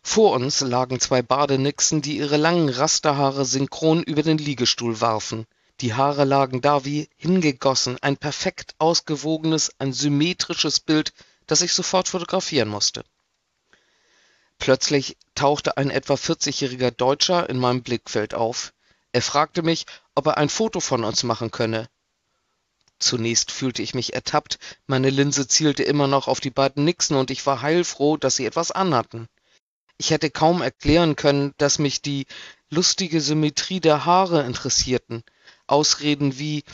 Vor 0.03 0.33
uns 0.33 0.61
lagen 0.61 1.01
zwei 1.01 1.21
Badenixen, 1.21 2.03
die 2.03 2.17
ihre 2.19 2.37
langen 2.37 2.69
Rasterhaare 2.69 3.45
synchron 3.45 4.03
über 4.05 4.23
den 4.23 4.39
Liegestuhl 4.39 5.01
warfen. 5.01 5.47
Die 5.81 5.95
Haare 5.95 6.25
lagen 6.25 6.61
da 6.61 6.85
wie 6.85 7.09
hingegossen, 7.17 7.99
ein 8.01 8.17
perfekt 8.17 8.75
ausgewogenes, 8.79 9.73
ein 9.79 9.93
symmetrisches 9.93 10.81
Bild 10.81 11.13
das 11.47 11.63
ich 11.63 11.73
sofort 11.73 12.07
fotografieren 12.07 12.69
musste. 12.69 13.03
Plötzlich 14.61 15.17
tauchte 15.35 15.79
ein 15.79 15.91
etwa 15.91 16.15
40-jähriger 16.15 16.91
Deutscher 16.91 17.49
in 17.49 17.59
meinem 17.59 17.83
Blickfeld 17.83 18.35
auf. 18.35 18.73
Er 19.11 19.23
fragte 19.23 19.63
mich, 19.63 19.87
ob 20.15 20.27
er 20.27 20.37
ein 20.37 20.51
Foto 20.51 20.81
von 20.81 21.03
uns 21.03 21.23
machen 21.23 21.51
könne. 21.51 21.89
Zunächst 22.99 23.51
fühlte 23.51 23.83
ich 23.83 23.95
mich 23.95 24.13
ertappt, 24.13 24.59
meine 24.87 25.09
Linse 25.09 25.49
zielte 25.49 25.83
immer 25.83 26.07
noch 26.07 26.29
auf 26.29 26.41
die 26.41 26.51
beiden 26.51 26.85
Nixen 26.85 27.17
und 27.17 27.31
ich 27.31 27.47
war 27.47 27.63
heilfroh, 27.63 28.19
dass 28.19 28.37
sie 28.37 28.45
etwas 28.45 28.71
anhatten. 28.71 29.29
Ich 29.97 30.11
hätte 30.11 30.31
kaum 30.31 30.61
erklären 30.61 31.17
können, 31.17 31.55
dass 31.57 31.79
mich 31.79 32.03
die 32.03 32.27
lustige 32.69 33.23
Symmetrie 33.23 33.81
der 33.81 34.05
Haare 34.05 34.45
interessierten. 34.45 35.25
Ausreden 35.67 36.39
wie 36.39 36.65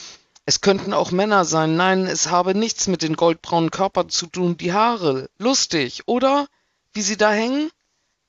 es 0.44 0.60
könnten 0.60 0.92
auch 0.92 1.12
Männer 1.12 1.44
sein, 1.44 1.76
nein, 1.76 2.06
es 2.06 2.30
habe 2.30 2.56
nichts 2.56 2.88
mit 2.88 3.02
den 3.02 3.14
goldbraunen 3.14 3.70
Körpern 3.70 4.08
zu 4.08 4.26
tun, 4.26 4.56
die 4.56 4.72
Haare, 4.72 5.30
lustig, 5.38 6.02
oder? 6.06 6.48
Wie 6.92 7.02
sie 7.02 7.16
da 7.16 7.30
hängen? 7.30 7.70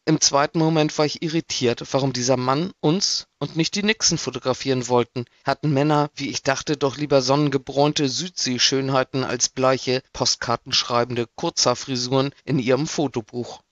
Im 0.07 0.21
zweiten 0.21 0.59
Moment 0.59 0.97
war 0.97 1.05
ich 1.05 1.21
irritiert, 1.21 1.83
warum 1.91 2.13
dieser 2.13 2.37
Mann 2.37 2.71
uns 2.79 3.27
und 3.39 3.57
nicht 3.57 3.75
die 3.75 3.83
Nixon 3.83 4.17
fotografieren 4.17 4.87
wollten. 4.87 5.25
Hatten 5.43 5.73
Männer, 5.73 6.09
wie 6.15 6.29
ich 6.29 6.43
dachte, 6.43 6.77
doch 6.77 6.95
lieber 6.95 7.21
sonnengebräunte 7.21 8.07
Südseeschönheiten 8.07 9.25
als 9.25 9.49
bleiche, 9.49 10.01
postkartenschreibende 10.13 11.27
Kurzhaarfrisuren 11.35 12.33
in 12.45 12.57
ihrem 12.57 12.87
Fotobuch. 12.87 13.63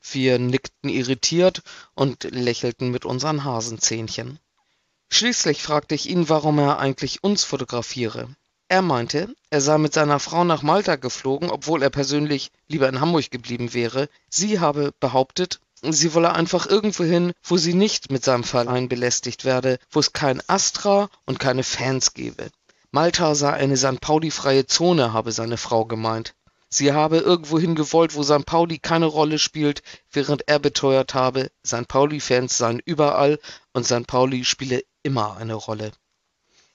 Wir 0.00 0.38
nickten 0.38 0.88
irritiert 0.88 1.60
und 1.94 2.24
lächelten 2.24 2.90
mit 2.90 3.04
unseren 3.04 3.44
Hasenzähnchen. 3.44 4.38
Schließlich 5.10 5.62
fragte 5.62 5.94
ich 5.94 6.08
ihn, 6.08 6.30
warum 6.30 6.58
er 6.58 6.78
eigentlich 6.78 7.22
uns 7.22 7.44
fotografiere. 7.44 8.34
Er 8.68 8.80
meinte, 8.80 9.32
er 9.50 9.60
sei 9.60 9.76
mit 9.76 9.92
seiner 9.92 10.20
Frau 10.20 10.42
nach 10.42 10.62
Malta 10.62 10.96
geflogen, 10.96 11.50
obwohl 11.50 11.82
er 11.82 11.90
persönlich 11.90 12.50
lieber 12.66 12.88
in 12.88 13.00
Hamburg 13.00 13.30
geblieben 13.30 13.74
wäre. 13.74 14.08
Sie 14.30 14.58
habe 14.58 14.92
behauptet, 14.98 15.60
Sie 15.82 16.14
wolle 16.14 16.32
einfach 16.32 16.66
irgendwo 16.66 17.04
hin, 17.04 17.32
wo 17.42 17.56
sie 17.56 17.74
nicht 17.74 18.10
mit 18.10 18.24
seinem 18.24 18.44
Verein 18.44 18.88
belästigt 18.88 19.44
werde, 19.44 19.78
wo 19.90 20.00
es 20.00 20.12
kein 20.12 20.42
Astra 20.48 21.08
und 21.26 21.38
keine 21.38 21.62
Fans 21.62 22.14
gebe. 22.14 22.48
Malta 22.90 23.34
sei 23.34 23.52
eine 23.52 23.76
St. 23.76 24.00
Pauli-freie 24.00 24.66
Zone, 24.66 25.12
habe 25.12 25.32
seine 25.32 25.58
Frau 25.58 25.84
gemeint. 25.84 26.34
Sie 26.68 26.92
habe 26.92 27.18
irgendwohin 27.18 27.74
gewollt, 27.74 28.14
wo 28.14 28.22
St. 28.22 28.44
Pauli 28.44 28.78
keine 28.78 29.06
Rolle 29.06 29.38
spielt, 29.38 29.82
während 30.10 30.48
er 30.48 30.58
beteuert 30.58 31.14
habe, 31.14 31.50
St. 31.64 31.86
Pauli-Fans 31.86 32.56
seien 32.56 32.80
überall 32.84 33.38
und 33.72 33.86
St. 33.86 34.06
Pauli 34.06 34.44
spiele 34.44 34.82
immer 35.02 35.36
eine 35.36 35.54
Rolle. 35.54 35.92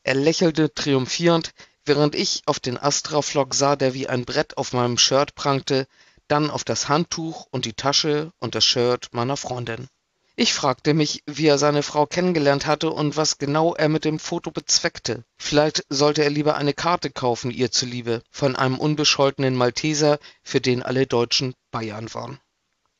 Er 0.03 0.15
lächelte 0.15 0.73
triumphierend, 0.73 1.51
während 1.85 2.15
ich 2.15 2.43
auf 2.45 2.59
den 2.59 2.77
Astra-Flock 2.77 3.53
sah, 3.53 3.75
der 3.75 3.93
wie 3.93 4.07
ein 4.07 4.25
Brett 4.25 4.57
auf 4.57 4.73
meinem 4.73 4.97
Shirt 4.97 5.35
prangte, 5.35 5.87
dann 6.31 6.49
auf 6.49 6.63
das 6.63 6.87
Handtuch 6.87 7.45
und 7.51 7.65
die 7.65 7.73
Tasche 7.73 8.31
und 8.39 8.55
das 8.55 8.63
Shirt 8.63 9.09
meiner 9.11 9.37
Freundin. 9.37 9.87
Ich 10.37 10.53
fragte 10.53 10.93
mich, 10.93 11.23
wie 11.27 11.47
er 11.47 11.57
seine 11.57 11.83
Frau 11.83 12.05
kennengelernt 12.05 12.65
hatte 12.65 12.89
und 12.89 13.17
was 13.17 13.37
genau 13.37 13.75
er 13.75 13.89
mit 13.89 14.05
dem 14.05 14.17
Foto 14.17 14.49
bezweckte. 14.49 15.25
Vielleicht 15.37 15.85
sollte 15.89 16.23
er 16.23 16.29
lieber 16.29 16.55
eine 16.55 16.73
Karte 16.73 17.11
kaufen, 17.11 17.51
ihr 17.51 17.69
zuliebe, 17.69 18.23
von 18.31 18.55
einem 18.55 18.79
unbescholtenen 18.79 19.55
Malteser, 19.55 20.19
für 20.41 20.61
den 20.61 20.83
alle 20.83 21.05
Deutschen 21.05 21.53
Bayern 21.69 22.13
waren. 22.13 22.39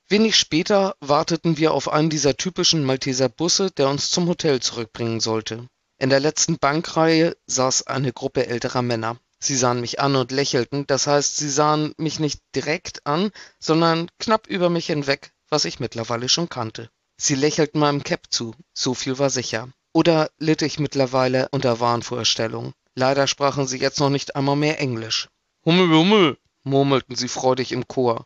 Wenig 0.09 0.35
später 0.35 0.95
warteten 1.00 1.57
wir 1.57 1.73
auf 1.73 1.88
einen 1.88 2.09
dieser 2.09 2.35
typischen 2.35 2.83
Malteser 2.83 3.29
Busse, 3.29 3.71
der 3.71 3.88
uns 3.88 4.11
zum 4.11 4.27
Hotel 4.27 4.59
zurückbringen 4.59 5.21
sollte. 5.21 5.67
In 5.97 6.09
der 6.09 6.19
letzten 6.19 6.57
Bankreihe 6.57 7.38
saß 7.47 7.88
eine 7.88 8.11
Gruppe 8.11 8.47
älterer 8.47 8.81
Männer. 8.81 9.17
Sie 9.43 9.55
sahen 9.57 9.81
mich 9.81 10.00
an 10.00 10.15
und 10.15 10.31
lächelten, 10.31 10.86
das 10.86 11.07
heißt, 11.07 11.36
sie 11.36 11.50
sahen 11.50 11.95
mich 11.98 12.19
nicht 12.19 12.41
direkt 12.55 13.05
an, 13.07 13.31
sondern 13.60 14.07
knapp 14.19 14.45
über 14.45 14.69
mich 14.69 14.86
hinweg, 14.86 15.33
was 15.50 15.65
ich 15.65 15.79
mittlerweile 15.79 16.29
schon 16.29 16.48
kannte. 16.48 16.91
Sie 17.17 17.36
lächelten 17.36 17.79
meinem 17.79 18.03
Cap 18.03 18.27
zu, 18.29 18.53
so 18.74 18.93
viel 18.93 19.17
war 19.17 19.31
sicher. 19.31 19.69
Oder 19.93 20.29
litt 20.38 20.62
ich 20.62 20.79
mittlerweile 20.79 21.50
unter 21.50 21.79
Wahnvorstellungen? 21.79 22.74
Leider 22.93 23.25
sprachen 23.25 23.67
sie 23.67 23.79
jetzt 23.79 24.00
noch 24.00 24.10
nicht 24.10 24.36
einmal 24.36 24.55
mehr 24.55 24.79
Englisch. 24.79 25.27
Hummel, 25.65 25.89
Hummel, 25.89 26.38
murmelten 26.63 27.15
sie 27.15 27.27
freudig 27.27 27.71
im 27.71 27.88
Chor. 27.88 28.25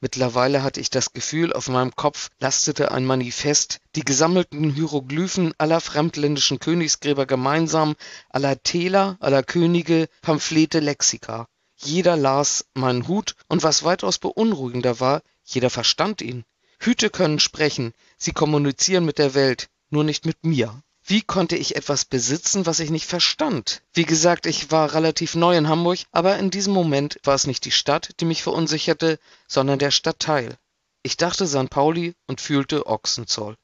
Mittlerweile 0.00 0.62
hatte 0.62 0.80
ich 0.80 0.90
das 0.90 1.12
Gefühl, 1.12 1.52
auf 1.52 1.68
meinem 1.68 1.96
Kopf 1.96 2.30
lastete 2.38 2.92
ein 2.92 3.04
Manifest, 3.04 3.80
die 3.96 4.04
gesammelten 4.04 4.70
Hieroglyphen 4.70 5.54
aller 5.58 5.80
fremdländischen 5.80 6.60
Königsgräber 6.60 7.26
gemeinsam, 7.26 7.96
aller 8.28 8.62
Täler, 8.62 9.16
aller 9.18 9.42
Könige, 9.42 10.08
Pamphlete, 10.22 10.78
Lexika. 10.78 11.48
Jeder 11.76 12.16
las 12.16 12.66
meinen 12.74 13.08
Hut, 13.08 13.34
und 13.48 13.64
was 13.64 13.82
weitaus 13.82 14.18
beunruhigender 14.18 15.00
war, 15.00 15.22
jeder 15.44 15.70
verstand 15.70 16.22
ihn. 16.22 16.44
Hüte 16.80 17.10
können 17.10 17.40
sprechen, 17.40 17.92
sie 18.16 18.32
kommunizieren 18.32 19.04
mit 19.04 19.18
der 19.18 19.34
Welt, 19.34 19.68
nur 19.90 20.04
nicht 20.04 20.26
mit 20.26 20.44
mir. 20.44 20.80
Wie 21.10 21.22
konnte 21.22 21.56
ich 21.56 21.74
etwas 21.74 22.04
besitzen, 22.04 22.66
was 22.66 22.80
ich 22.80 22.90
nicht 22.90 23.06
verstand? 23.06 23.80
Wie 23.94 24.04
gesagt, 24.04 24.44
ich 24.44 24.70
war 24.70 24.92
relativ 24.92 25.34
neu 25.34 25.56
in 25.56 25.66
Hamburg, 25.66 26.00
aber 26.12 26.36
in 26.36 26.50
diesem 26.50 26.74
Moment 26.74 27.18
war 27.24 27.34
es 27.34 27.46
nicht 27.46 27.64
die 27.64 27.70
Stadt, 27.70 28.10
die 28.20 28.26
mich 28.26 28.42
verunsicherte, 28.42 29.18
sondern 29.46 29.78
der 29.78 29.90
Stadtteil. 29.90 30.58
Ich 31.02 31.16
dachte 31.16 31.46
St. 31.46 31.70
Pauli 31.70 32.14
und 32.26 32.42
fühlte 32.42 32.84
Ochsenzoll. 32.86 33.56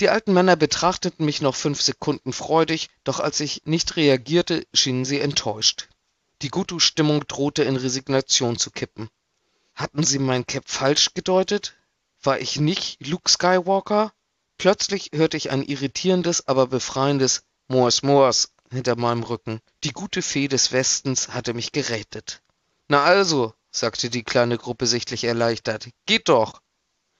Die 0.00 0.08
alten 0.08 0.32
Männer 0.32 0.56
betrachteten 0.56 1.24
mich 1.24 1.42
noch 1.42 1.54
fünf 1.54 1.80
Sekunden 1.80 2.32
freudig, 2.32 2.90
doch 3.04 3.20
als 3.20 3.38
ich 3.38 3.62
nicht 3.64 3.94
reagierte, 3.94 4.66
schienen 4.74 5.04
sie 5.04 5.20
enttäuscht. 5.20 5.88
Die 6.42 6.50
Gutu-Stimmung 6.50 7.24
drohte 7.28 7.62
in 7.62 7.76
Resignation 7.76 8.58
zu 8.58 8.72
kippen. 8.72 9.08
Hatten 9.76 10.02
sie 10.02 10.18
mein 10.18 10.44
Cap 10.44 10.64
falsch 10.66 11.14
gedeutet? 11.14 11.76
War 12.20 12.40
ich 12.40 12.58
nicht 12.58 13.06
Luke 13.06 13.30
Skywalker? 13.30 14.12
Plötzlich 14.58 15.10
hörte 15.14 15.36
ich 15.36 15.50
ein 15.50 15.62
irritierendes, 15.62 16.48
aber 16.48 16.66
befreiendes 16.66 17.44
Moors 17.68 18.02
Moors 18.02 18.52
hinter 18.72 18.96
meinem 18.96 19.22
Rücken. 19.22 19.60
Die 19.84 19.92
gute 19.92 20.20
Fee 20.20 20.48
des 20.48 20.72
Westens 20.72 21.28
hatte 21.28 21.54
mich 21.54 21.70
gerettet. 21.70 22.42
Na 22.88 23.04
also, 23.04 23.54
sagte 23.70 24.10
die 24.10 24.24
kleine 24.24 24.58
Gruppe 24.58 24.86
sichtlich 24.86 25.24
erleichtert, 25.24 25.88
geht 26.06 26.28
doch. 26.28 26.60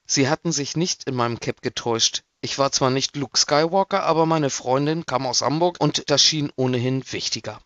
Sie 0.06 0.28
hatten 0.28 0.52
sich 0.52 0.76
nicht 0.76 1.04
in 1.04 1.14
meinem 1.14 1.38
Cap 1.38 1.62
getäuscht. 1.62 2.22
Ich 2.40 2.58
war 2.58 2.72
zwar 2.72 2.90
nicht 2.90 3.16
Luke 3.16 3.38
Skywalker, 3.38 4.02
aber 4.02 4.26
meine 4.26 4.50
Freundin 4.50 5.06
kam 5.06 5.26
aus 5.26 5.42
Hamburg 5.42 5.76
und 5.80 6.10
das 6.10 6.22
schien 6.22 6.52
ohnehin 6.56 7.04
wichtiger. 7.12 7.60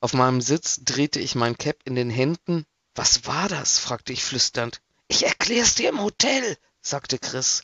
Auf 0.00 0.12
meinem 0.14 0.40
Sitz 0.40 0.80
drehte 0.84 1.18
ich 1.20 1.34
mein 1.34 1.58
Cap 1.58 1.76
in 1.84 1.96
den 1.96 2.10
Händen. 2.10 2.64
Was 2.94 3.26
war 3.26 3.48
das? 3.48 3.78
fragte 3.78 4.12
ich 4.12 4.24
flüsternd. 4.24 4.80
Ich 5.08 5.24
erklär's 5.24 5.74
dir 5.74 5.90
im 5.90 6.00
Hotel, 6.00 6.56
sagte 6.80 7.18
Chris. 7.18 7.62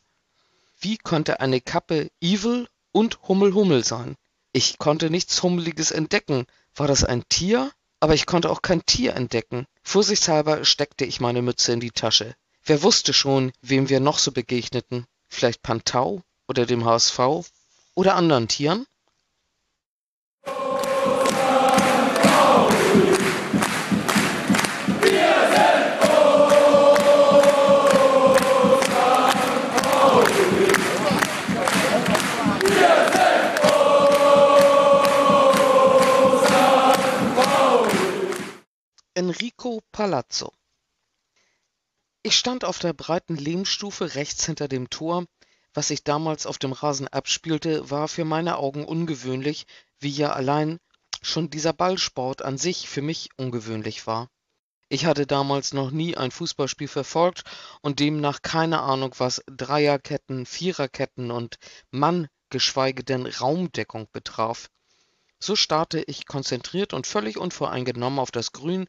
Wie 0.85 0.99
konnte 0.99 1.39
eine 1.39 1.61
Kappe 1.61 2.11
Evil 2.21 2.67
und 2.91 3.23
Hummel 3.29 3.55
Hummel 3.55 3.85
sein? 3.85 4.17
Ich 4.53 4.79
konnte 4.79 5.11
nichts 5.11 5.41
Hummeliges 5.41 5.93
entdecken. 5.93 6.45
War 6.75 6.89
das 6.89 7.05
ein 7.05 7.23
Tier? 7.29 7.71
Aber 8.01 8.15
ich 8.15 8.27
konnte 8.27 8.51
auch 8.51 8.63
kein 8.63 8.85
Tier 8.85 9.15
entdecken. 9.15 9.67
Vorsichtshalber 9.85 10.65
steckte 10.65 11.05
ich 11.05 11.21
meine 11.21 11.41
Mütze 11.41 11.73
in 11.73 11.79
die 11.79 11.93
Tasche. 11.93 12.35
Wer 12.65 12.83
wusste 12.83 13.13
schon, 13.13 13.53
wem 13.61 13.91
wir 13.91 14.01
noch 14.01 14.19
so 14.19 14.33
begegneten? 14.33 15.07
Vielleicht 15.29 15.63
Pantau 15.63 16.23
oder 16.49 16.67
dem 16.67 16.85
HSV 16.85 17.47
oder 17.95 18.17
anderen 18.17 18.49
Tieren? 18.49 18.85
Enrico 39.23 39.81
Palazzo 39.93 40.53
Ich 42.25 42.37
stand 42.37 42.65
auf 42.65 42.81
der 42.81 42.93
breiten 42.93 43.37
Lehmstufe 43.37 44.17
rechts 44.17 44.47
hinter 44.47 44.67
dem 44.67 44.91
Tor. 44.91 45.27
Was 45.75 45.89
sich 45.89 46.03
damals 46.03 46.45
auf 46.45 46.59
dem 46.59 46.73
Rasen 46.73 47.07
abspielte, 47.07 47.89
war 47.89 48.09
für 48.09 48.25
meine 48.25 48.57
Augen 48.57 48.85
ungewöhnlich, 48.85 49.67
wie 50.01 50.11
ja 50.11 50.33
allein 50.33 50.81
schon 51.23 51.51
dieser 51.51 51.73
Ballsport 51.73 52.43
an 52.43 52.59
sich 52.59 52.89
für 52.89 53.01
mich 53.01 53.29
ungewöhnlich 53.37 54.09
war. 54.09 54.29
Ich 54.89 55.07
hatte 55.07 55.25
damals 55.25 55.73
noch 55.73 55.93
nie 55.93 56.17
ein 56.17 56.33
Fußballspiel 56.33 56.89
verfolgt 56.89 57.45
und 57.81 58.01
demnach 58.01 58.43
keine 58.43 58.81
Ahnung, 58.81 59.15
was 59.19 59.41
Dreierketten, 59.47 60.47
Viererketten 60.47 61.31
und 61.31 61.59
Mann, 61.93 62.27
geschweige 62.51 63.05
denn 63.05 63.27
Raumdeckung 63.27 64.09
betraf. 64.11 64.69
So 65.39 65.57
starrte 65.57 66.01
ich 66.03 66.27
konzentriert 66.27 66.93
und 66.93 67.07
völlig 67.07 67.37
unvoreingenommen 67.37 68.19
auf 68.19 68.31
das 68.31 68.51
Grün, 68.53 68.89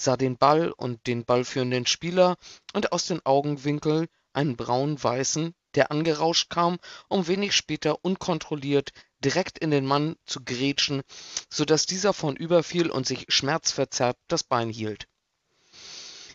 sah 0.00 0.16
den 0.16 0.36
Ball 0.36 0.70
und 0.70 1.06
den 1.06 1.24
ballführenden 1.24 1.86
Spieler 1.86 2.36
und 2.72 2.92
aus 2.92 3.06
den 3.06 3.24
Augenwinkeln 3.24 4.06
einen 4.32 4.56
braun-weißen, 4.56 5.54
der 5.74 5.90
angerauscht 5.90 6.50
kam, 6.50 6.78
um 7.08 7.26
wenig 7.26 7.54
später 7.54 8.04
unkontrolliert 8.04 8.92
direkt 9.22 9.58
in 9.58 9.70
den 9.70 9.86
Mann 9.86 10.16
zu 10.24 10.42
grätschen, 10.44 11.02
so 11.48 11.64
dass 11.64 11.86
dieser 11.86 12.12
vornüberfiel 12.12 12.90
und 12.90 13.06
sich 13.06 13.26
schmerzverzerrt 13.28 14.16
das 14.28 14.42
Bein 14.42 14.70
hielt. 14.70 15.06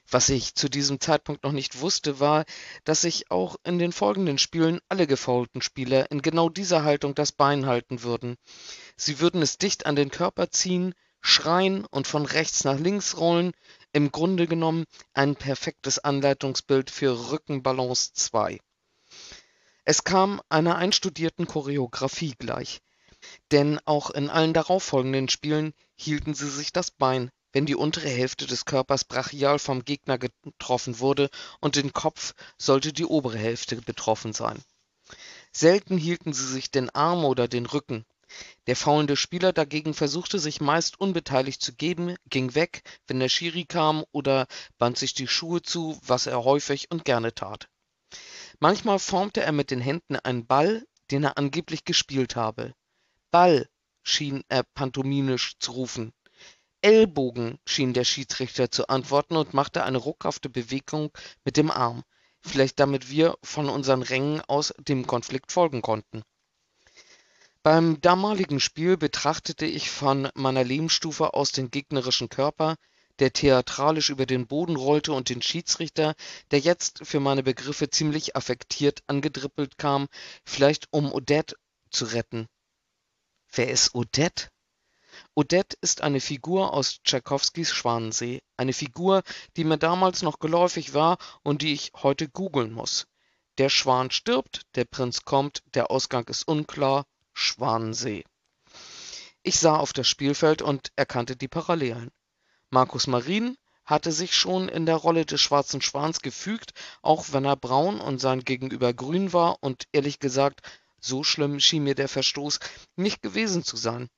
Was 0.09 0.29
ich 0.29 0.53
zu 0.53 0.69
diesem 0.69 0.99
Zeitpunkt 0.99 1.43
noch 1.43 1.51
nicht 1.51 1.81
wusste, 1.81 2.19
war, 2.19 2.45
dass 2.83 3.01
sich 3.01 3.31
auch 3.31 3.55
in 3.63 3.79
den 3.79 3.91
folgenden 3.91 4.37
Spielen 4.37 4.79
alle 4.87 5.07
gefoulten 5.07 5.63
Spieler 5.63 6.11
in 6.11 6.21
genau 6.21 6.49
dieser 6.49 6.83
Haltung 6.83 7.15
das 7.15 7.31
Bein 7.31 7.65
halten 7.65 8.03
würden. 8.03 8.35
Sie 8.95 9.19
würden 9.19 9.41
es 9.41 9.57
dicht 9.57 9.87
an 9.87 9.95
den 9.95 10.11
Körper 10.11 10.51
ziehen, 10.51 10.93
schreien 11.25 11.85
und 11.85 12.07
von 12.07 12.25
rechts 12.25 12.63
nach 12.63 12.79
links 12.79 13.17
rollen, 13.17 13.51
im 13.93 14.11
Grunde 14.11 14.47
genommen 14.47 14.85
ein 15.13 15.35
perfektes 15.35 15.99
Anleitungsbild 15.99 16.89
für 16.89 17.31
Rückenbalance 17.31 18.13
2. 18.13 18.59
Es 19.83 20.03
kam 20.03 20.41
einer 20.49 20.75
einstudierten 20.75 21.47
Choreografie 21.47 22.35
gleich, 22.37 22.81
denn 23.51 23.79
auch 23.85 24.09
in 24.09 24.29
allen 24.29 24.53
darauffolgenden 24.53 25.29
Spielen 25.29 25.73
hielten 25.95 26.33
sie 26.33 26.49
sich 26.49 26.71
das 26.71 26.91
Bein 26.91 27.29
wenn 27.55 27.65
die 27.65 27.75
untere 27.75 28.09
Hälfte 28.09 28.45
des 28.47 28.65
Körpers 28.65 29.05
brachial 29.05 29.59
vom 29.59 29.85
Gegner 29.85 30.17
getroffen 30.17 30.99
wurde 30.99 31.29
und 31.61 31.77
den 31.77 31.93
Kopf 31.93 32.33
sollte 32.57 32.91
die 32.91 33.05
obere 33.05 33.37
Hälfte 33.37 33.77
betroffen 33.77 34.33
sein. 34.33 34.61
Selten 35.53 35.97
hielten 35.97 36.33
sie 36.33 36.45
sich 36.45 36.69
den 36.69 36.89
Arm 36.89 37.23
oder 37.23 37.47
den 37.47 37.65
Rücken. 37.65 38.03
Der 38.67 38.75
faulende 38.75 39.15
Spieler 39.15 39.53
dagegen 39.53 39.93
versuchte 39.93 40.39
sich 40.39 40.59
meist 40.59 40.99
unbeteiligt 40.99 41.61
zu 41.61 41.73
geben, 41.73 42.15
ging 42.29 42.55
weg, 42.55 42.81
wenn 43.07 43.19
der 43.19 43.29
Schiri 43.29 43.65
kam 43.65 44.03
oder 44.11 44.47
band 44.77 44.97
sich 44.97 45.13
die 45.13 45.27
Schuhe 45.27 45.61
zu, 45.61 45.99
was 46.03 46.27
er 46.27 46.43
häufig 46.43 46.91
und 46.91 47.05
gerne 47.05 47.33
tat. 47.33 47.69
Manchmal 48.59 48.99
formte 48.99 49.41
er 49.41 49.51
mit 49.51 49.71
den 49.71 49.81
Händen 49.81 50.15
einen 50.17 50.47
Ball, 50.47 50.85
den 51.11 51.23
er 51.23 51.37
angeblich 51.37 51.85
gespielt 51.85 52.35
habe. 52.35 52.73
Ball, 53.31 53.69
schien 54.03 54.43
er 54.49 54.63
pantomimisch 54.63 55.57
zu 55.59 55.73
rufen. 55.73 56.13
Ellbogen, 56.81 57.57
schien 57.65 57.93
der 57.93 58.03
Schiedsrichter 58.03 58.69
zu 58.69 58.87
antworten 58.87 59.35
und 59.35 59.53
machte 59.53 59.83
eine 59.83 59.97
ruckhafte 59.97 60.49
Bewegung 60.49 61.11
mit 61.43 61.57
dem 61.57 61.71
Arm, 61.71 62.03
vielleicht 62.41 62.79
damit 62.79 63.09
wir 63.09 63.37
von 63.43 63.69
unseren 63.69 64.03
Rängen 64.03 64.41
aus 64.41 64.73
dem 64.77 65.07
Konflikt 65.07 65.51
folgen 65.51 65.81
konnten. 65.81 66.23
Beim 67.65 67.99
damaligen 67.99 68.59
Spiel 68.59 68.95
betrachtete 68.95 69.65
ich 69.65 69.89
von 69.89 70.29
meiner 70.35 70.63
Lebensstufe 70.63 71.33
aus 71.33 71.51
den 71.51 71.71
gegnerischen 71.71 72.29
Körper, 72.29 72.75
der 73.17 73.33
theatralisch 73.33 74.11
über 74.11 74.27
den 74.27 74.45
Boden 74.45 74.75
rollte, 74.75 75.13
und 75.13 75.29
den 75.29 75.41
Schiedsrichter, 75.41 76.13
der 76.51 76.59
jetzt 76.59 76.99
für 77.03 77.19
meine 77.19 77.41
Begriffe 77.41 77.89
ziemlich 77.89 78.35
affektiert 78.35 79.01
angedribbelt 79.07 79.79
kam, 79.79 80.09
vielleicht 80.43 80.89
um 80.91 81.11
Odette 81.11 81.55
zu 81.89 82.05
retten. 82.05 82.45
Wer 83.51 83.71
ist 83.71 83.95
Odette? 83.95 84.49
Odette 85.33 85.75
ist 85.81 86.01
eine 86.01 86.21
Figur 86.21 86.71
aus 86.71 87.01
Tschaikowskis 87.03 87.71
Schwanensee, 87.71 88.43
eine 88.57 88.73
Figur, 88.73 89.23
die 89.57 89.63
mir 89.63 89.79
damals 89.79 90.21
noch 90.21 90.37
geläufig 90.37 90.93
war 90.93 91.17
und 91.41 91.63
die 91.63 91.73
ich 91.73 91.93
heute 91.95 92.29
googeln 92.29 92.71
muss. 92.71 93.07
Der 93.57 93.69
Schwan 93.69 94.11
stirbt, 94.11 94.61
der 94.75 94.85
Prinz 94.85 95.23
kommt, 95.23 95.63
der 95.73 95.89
Ausgang 95.89 96.27
ist 96.27 96.47
unklar, 96.47 97.07
Schwanensee. 97.35 98.23
Ich 99.43 99.59
sah 99.59 99.77
auf 99.77 99.93
das 99.93 100.07
Spielfeld 100.07 100.63
und 100.63 100.91
erkannte 100.95 101.35
die 101.35 101.47
Parallelen. 101.47 102.09
Markus 102.71 103.05
Marin 103.05 103.57
hatte 103.85 104.11
sich 104.11 104.35
schon 104.35 104.69
in 104.69 104.87
der 104.87 104.95
Rolle 104.95 105.25
des 105.25 105.39
schwarzen 105.41 105.81
Schwans 105.81 106.21
gefügt, 106.21 106.73
auch 107.03 107.27
wenn 107.31 107.45
er 107.45 107.55
braun 107.55 107.99
und 107.99 108.19
sein 108.19 108.43
Gegenüber 108.43 108.93
grün 108.93 109.33
war, 109.33 109.57
und 109.61 109.83
ehrlich 109.91 110.19
gesagt, 110.19 110.61
so 110.99 111.23
schlimm 111.23 111.59
schien 111.59 111.83
mir 111.83 111.93
der 111.93 112.07
Verstoß 112.07 112.59
nicht 112.95 113.21
gewesen 113.21 113.63
zu 113.63 113.77
sein. 113.77 114.09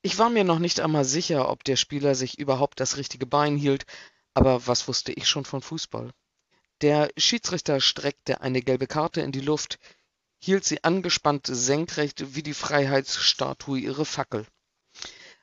Ich 0.00 0.18
war 0.18 0.30
mir 0.30 0.44
noch 0.44 0.58
nicht 0.58 0.80
einmal 0.80 1.04
sicher, 1.04 1.50
ob 1.50 1.64
der 1.64 1.76
Spieler 1.76 2.14
sich 2.14 2.38
überhaupt 2.38 2.80
das 2.80 2.96
richtige 2.96 3.26
Bein 3.26 3.56
hielt, 3.56 3.84
aber 4.32 4.66
was 4.66 4.88
wusste 4.88 5.12
ich 5.12 5.28
schon 5.28 5.44
von 5.44 5.60
Fußball? 5.60 6.12
Der 6.80 7.10
Schiedsrichter 7.18 7.80
streckte 7.80 8.40
eine 8.40 8.62
gelbe 8.62 8.86
Karte 8.86 9.20
in 9.20 9.32
die 9.32 9.40
Luft, 9.40 9.78
hielt 10.40 10.64
sie 10.64 10.82
angespannt 10.82 11.46
senkrecht 11.46 12.34
wie 12.34 12.42
die 12.42 12.54
Freiheitsstatue 12.54 13.78
ihre 13.78 14.04
Fackel. 14.04 14.46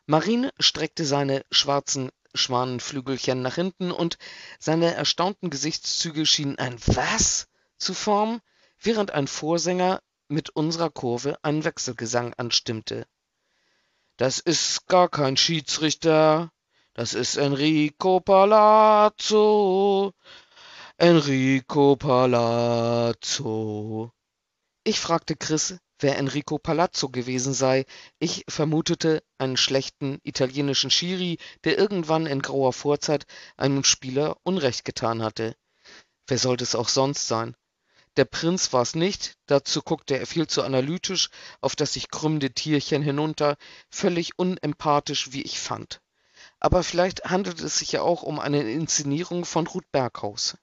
Marine 0.06 0.52
streckte 0.60 1.06
seine 1.06 1.46
schwarzen 1.52 2.10
Schwanenflügelchen 2.34 3.42
nach 3.42 3.56
hinten 3.56 3.92
und 3.92 4.18
seine 4.60 4.94
erstaunten 4.94 5.50
Gesichtszüge 5.50 6.26
schienen 6.26 6.58
ein 6.58 6.78
Was 6.88 7.48
zu 7.78 7.94
formen, 7.94 8.42
während 8.82 9.12
ein 9.12 9.28
Vorsänger 9.28 10.02
mit 10.28 10.50
unserer 10.50 10.90
Kurve 10.90 11.38
einen 11.44 11.64
Wechselgesang 11.64 12.34
anstimmte. 12.36 13.06
Das 14.18 14.40
ist 14.40 14.88
gar 14.88 15.10
kein 15.10 15.38
Schiedsrichter, 15.38 16.52
das 16.94 17.14
ist 17.14 17.38
Enrico 17.38 18.20
Palazzo. 18.20 20.14
Enrico 20.98 21.96
Palazzo. 21.96 22.98
Ich 24.88 25.02
fragte 25.02 25.36
Chris, 25.36 25.76
wer 26.00 26.18
Enrico 26.18 26.60
Palazzo 26.60 27.10
gewesen 27.10 27.54
sei. 27.54 27.86
Ich 28.20 28.46
vermutete 28.48 29.22
einen 29.38 29.58
schlechten 29.58 30.22
italienischen 30.24 30.90
Schiri, 30.90 31.40
der 31.66 31.78
irgendwann 31.78 32.26
in 32.26 32.42
grauer 32.42 32.72
Vorzeit 32.72 33.26
einem 33.58 33.84
Spieler 33.84 34.38
Unrecht 34.44 34.86
getan 34.86 35.22
hatte. 35.22 35.58
Wer 36.26 36.38
sollte 36.38 36.64
es 36.64 36.74
auch 36.74 36.88
sonst 36.88 37.28
sein? 37.28 37.54
Der 38.16 38.24
Prinz 38.24 38.72
war's 38.72 38.96
nicht, 38.96 39.34
dazu 39.46 39.82
guckte 39.82 40.18
er 40.18 40.26
viel 40.26 40.48
zu 40.48 40.64
analytisch 40.64 41.32
auf 41.60 41.76
das 41.76 41.92
sich 41.92 42.10
krümmende 42.10 42.54
Tierchen 42.54 43.02
hinunter, 43.02 43.58
völlig 43.90 44.40
unempathisch, 44.40 45.34
wie 45.34 45.42
ich 45.42 45.60
fand. 45.60 46.00
Aber 46.62 46.82
vielleicht 46.82 47.26
handelt 47.26 47.60
es 47.60 47.80
sich 47.80 47.92
ja 47.92 48.04
auch 48.04 48.24
um 48.24 48.40
eine 48.40 48.62
Inszenierung 48.72 49.44
von 49.44 49.68
Ruth 49.68 49.92
Berghaus. 49.92 50.56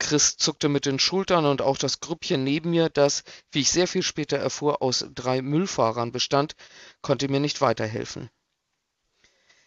Chris 0.00 0.36
zuckte 0.36 0.68
mit 0.68 0.86
den 0.86 0.98
Schultern 0.98 1.46
und 1.46 1.62
auch 1.62 1.78
das 1.78 2.00
Grüppchen 2.00 2.42
neben 2.42 2.70
mir, 2.70 2.88
das, 2.88 3.22
wie 3.52 3.60
ich 3.60 3.70
sehr 3.70 3.86
viel 3.86 4.02
später 4.02 4.38
erfuhr, 4.38 4.82
aus 4.82 5.06
drei 5.14 5.42
Müllfahrern 5.42 6.10
bestand, 6.10 6.56
konnte 7.02 7.28
mir 7.28 7.38
nicht 7.38 7.60
weiterhelfen. 7.60 8.28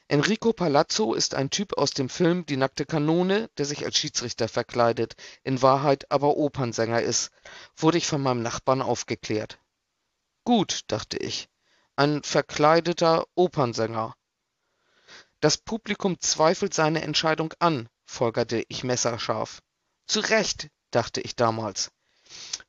Enrico 0.09 0.51
Palazzo 0.51 1.13
ist 1.13 1.33
ein 1.33 1.49
Typ 1.49 1.77
aus 1.77 1.91
dem 1.91 2.09
Film 2.09 2.45
Die 2.45 2.57
nackte 2.57 2.85
Kanone, 2.85 3.49
der 3.57 3.65
sich 3.65 3.85
als 3.85 3.97
Schiedsrichter 3.97 4.49
verkleidet, 4.49 5.15
in 5.43 5.61
Wahrheit 5.61 6.11
aber 6.11 6.35
Opernsänger 6.35 7.01
ist, 7.01 7.31
wurde 7.77 7.97
ich 7.97 8.05
von 8.05 8.21
meinem 8.21 8.41
Nachbarn 8.41 8.81
aufgeklärt. 8.81 9.59
Gut, 10.43 10.81
dachte 10.87 11.17
ich, 11.17 11.47
ein 11.95 12.21
verkleideter 12.21 13.25
Opernsänger. 13.35 14.13
Das 15.39 15.57
Publikum 15.57 16.19
zweifelt 16.19 16.73
seine 16.73 17.01
Entscheidung 17.01 17.53
an, 17.59 17.87
folgerte 18.05 18.63
ich 18.67 18.83
messerscharf. 18.83 19.62
Zu 20.05 20.19
Recht, 20.19 20.69
dachte 20.91 21.21
ich 21.21 21.35
damals. 21.35 21.91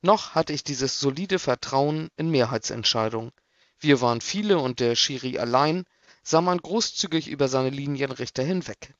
Noch 0.01 0.35
hatte 0.35 0.53
ich 0.53 0.63
dieses 0.63 0.99
solide 0.99 1.39
Vertrauen 1.39 2.09
in 2.17 2.29
Mehrheitsentscheidungen. 2.29 3.31
Wir 3.79 4.01
waren 4.01 4.21
viele 4.21 4.59
und 4.59 4.79
der 4.79 4.95
Schiri 4.95 5.37
allein, 5.37 5.85
sah 6.23 6.41
man 6.41 6.57
großzügig 6.57 7.27
über 7.27 7.47
seine 7.47 7.69
Linienrichter 7.69 8.43
hinweg. 8.43 8.95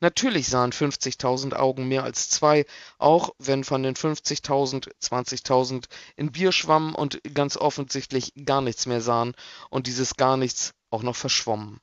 Natürlich 0.00 0.48
sahen 0.48 0.72
50.000 0.72 1.54
Augen 1.54 1.88
mehr 1.88 2.04
als 2.04 2.30
zwei, 2.30 2.64
auch 2.98 3.30
wenn 3.38 3.64
von 3.64 3.82
den 3.82 3.96
50.000 3.96 4.88
20.000 5.02 5.86
in 6.14 6.30
Bier 6.30 6.52
schwammen 6.52 6.94
und 6.94 7.20
ganz 7.34 7.56
offensichtlich 7.56 8.32
gar 8.44 8.60
nichts 8.60 8.86
mehr 8.86 9.00
sahen 9.00 9.34
und 9.70 9.88
dieses 9.88 10.14
gar 10.14 10.36
nichts 10.36 10.72
auch 10.90 11.02
noch 11.02 11.16
verschwommen. 11.16 11.80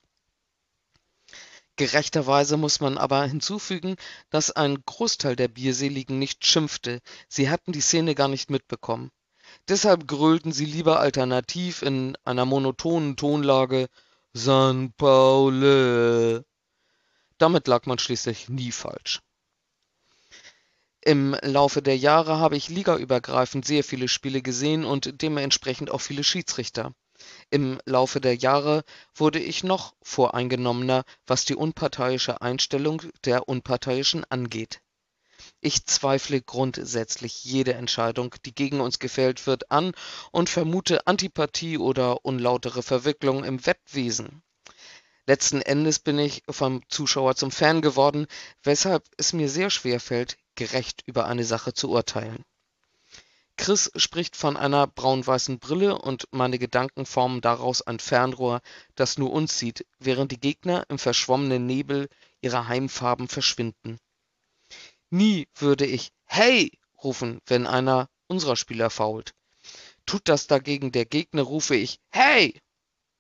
Gerechterweise 1.77 2.55
muss 2.55 2.79
man 2.79 2.97
aber 2.97 3.25
hinzufügen, 3.25 3.95
dass 4.29 4.51
ein 4.51 4.81
Großteil 4.85 5.35
der 5.35 5.49
Bierseligen 5.49 6.19
nicht 6.19 6.45
schimpfte, 6.45 7.01
sie 7.27 7.49
hatten 7.49 7.73
die 7.73 7.81
Szene 7.81 8.15
gar 8.15 8.29
nicht 8.29 8.49
mitbekommen. 8.49 9.11
Deshalb 9.67 10.07
grölten 10.07 10.51
sie 10.51 10.65
lieber 10.65 10.99
alternativ 10.99 11.81
in 11.81 12.17
einer 12.23 12.45
monotonen 12.45 13.17
Tonlage 13.17 13.88
San 14.33 14.93
Paule. 14.93 16.45
Damit 17.38 17.67
lag 17.67 17.85
man 17.85 17.99
schließlich 17.99 18.47
nie 18.49 18.71
falsch. 18.71 19.21
Im 21.01 21.35
Laufe 21.41 21.81
der 21.81 21.97
Jahre 21.97 22.39
habe 22.39 22.57
ich 22.57 22.69
ligaübergreifend 22.69 23.65
sehr 23.65 23.83
viele 23.83 24.07
Spiele 24.07 24.41
gesehen 24.41 24.85
und 24.85 25.21
dementsprechend 25.21 25.91
auch 25.91 26.01
viele 26.01 26.23
Schiedsrichter. 26.23 26.93
Im 27.49 27.79
Laufe 27.85 28.21
der 28.21 28.35
Jahre 28.35 28.83
wurde 29.13 29.39
ich 29.39 29.63
noch 29.63 29.95
voreingenommener, 30.01 31.03
was 31.25 31.45
die 31.45 31.55
unparteiische 31.55 32.41
Einstellung 32.41 33.01
der 33.23 33.47
Unparteiischen 33.47 34.23
angeht. 34.29 34.81
Ich 35.61 35.85
zweifle 35.85 36.41
grundsätzlich 36.41 37.43
jede 37.43 37.73
Entscheidung, 37.73 38.35
die 38.45 38.53
gegen 38.53 38.81
uns 38.81 38.99
gefällt 38.99 39.47
wird, 39.47 39.71
an 39.71 39.93
und 40.31 40.49
vermute 40.49 41.07
Antipathie 41.07 41.77
oder 41.77 42.23
unlautere 42.25 42.83
Verwicklung 42.83 43.43
im 43.43 43.65
Wettwesen. 43.65 44.43
Letzten 45.27 45.61
Endes 45.61 45.99
bin 45.99 46.19
ich 46.19 46.43
vom 46.49 46.88
Zuschauer 46.89 47.35
zum 47.35 47.49
Fan 47.49 47.81
geworden, 47.81 48.27
weshalb 48.63 49.03
es 49.17 49.33
mir 49.33 49.49
sehr 49.49 49.71
schwer 49.71 49.99
fällt, 49.99 50.38
gerecht 50.53 51.01
über 51.07 51.25
eine 51.25 51.43
Sache 51.43 51.73
zu 51.73 51.89
urteilen. 51.89 52.43
Chris 53.58 53.91
spricht 53.96 54.36
von 54.36 54.58
einer 54.58 54.86
braun-weißen 54.86 55.60
Brille 55.60 55.98
und 55.98 56.28
meine 56.32 56.60
Gedanken 56.60 57.06
formen 57.06 57.41
daraus 57.41 57.82
ein 57.82 58.00
Fernrohr, 58.00 58.62
das 58.96 59.18
nur 59.18 59.32
uns 59.32 59.58
sieht, 59.58 59.86
während 59.98 60.32
die 60.32 60.39
Gegner 60.39 60.86
im 60.89 61.00
verschwommenen 61.00 61.65
Nebel 61.65 62.10
ihrer 62.41 62.68
Heimfarben 62.68 63.28
verschwinden. 63.28 63.98
Nie 65.10 65.48
würde 65.56 65.86
ich 65.86 66.12
Hey 66.26 66.72
rufen, 67.04 67.39
wenn 67.46 67.68
einer 67.68 68.10
unserer 68.28 68.56
Spieler 68.56 68.89
fault. 68.89 69.34
Tut 70.06 70.28
das 70.28 70.48
dagegen 70.48 70.91
der 70.91 71.06
Gegner, 71.06 71.44
rufe 71.44 71.76
ich 71.76 72.00
Hey 72.10 72.62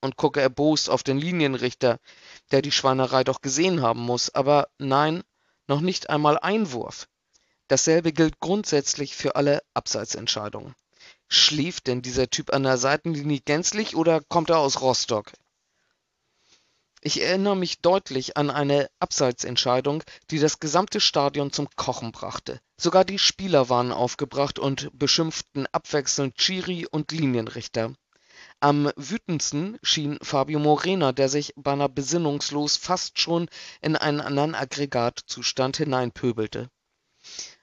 und 0.01 0.17
gucke 0.17 0.41
erbost 0.41 0.89
auf 0.89 1.03
den 1.03 1.17
Linienrichter, 1.17 1.99
der 2.51 2.61
die 2.61 2.71
Schweinerei 2.71 3.23
doch 3.23 3.41
gesehen 3.41 3.81
haben 3.81 4.01
muss. 4.01 4.29
Aber 4.29 4.67
nein, 4.77 5.23
noch 5.67 5.81
nicht 5.81 6.09
einmal 6.09 6.37
Einwurf. 6.37 7.07
Dasselbe 7.67 8.13
gilt 8.13 8.39
grundsätzlich 8.39 9.15
für 9.15 9.35
alle 9.35 9.61
Abseitsentscheidungen. 9.73 10.75
Schläft 11.27 11.87
denn 11.87 12.01
dieser 12.01 12.29
Typ 12.29 12.53
an 12.53 12.63
der 12.63 12.77
Seitenlinie 12.77 13.41
gänzlich 13.41 13.95
oder 13.95 14.21
kommt 14.21 14.51
er 14.51 14.59
aus 14.59 14.81
Rostock? 14.81 15.31
Ich 17.01 17.21
erinnere 17.21 17.55
mich 17.55 17.81
deutlich 17.81 18.35
an 18.35 18.49
eine 18.49 18.89
Abseitsentscheidung, 18.99 20.03
die 20.31 20.39
das 20.39 20.59
gesamte 20.59 20.99
Stadion 20.99 21.51
zum 21.51 21.67
Kochen 21.75 22.11
brachte. 22.11 22.59
Sogar 22.77 23.05
die 23.05 23.19
Spieler 23.19 23.69
waren 23.69 23.91
aufgebracht 23.91 24.57
und 24.57 24.89
beschimpften 24.93 25.67
abwechselnd 25.71 26.41
Schiri 26.41 26.87
und 26.89 27.11
Linienrichter. 27.11 27.93
Am 28.59 28.91
wütendsten 28.95 29.77
schien 29.83 30.17
Fabio 30.21 30.59
Morena, 30.59 31.11
der 31.11 31.29
sich 31.29 31.53
beinahe 31.55 31.89
besinnungslos 31.89 32.77
fast 32.77 33.19
schon 33.19 33.49
in 33.81 33.95
einen 33.95 34.21
anderen 34.21 34.55
Aggregatzustand 34.55 35.77
hineinpöbelte. 35.77 36.69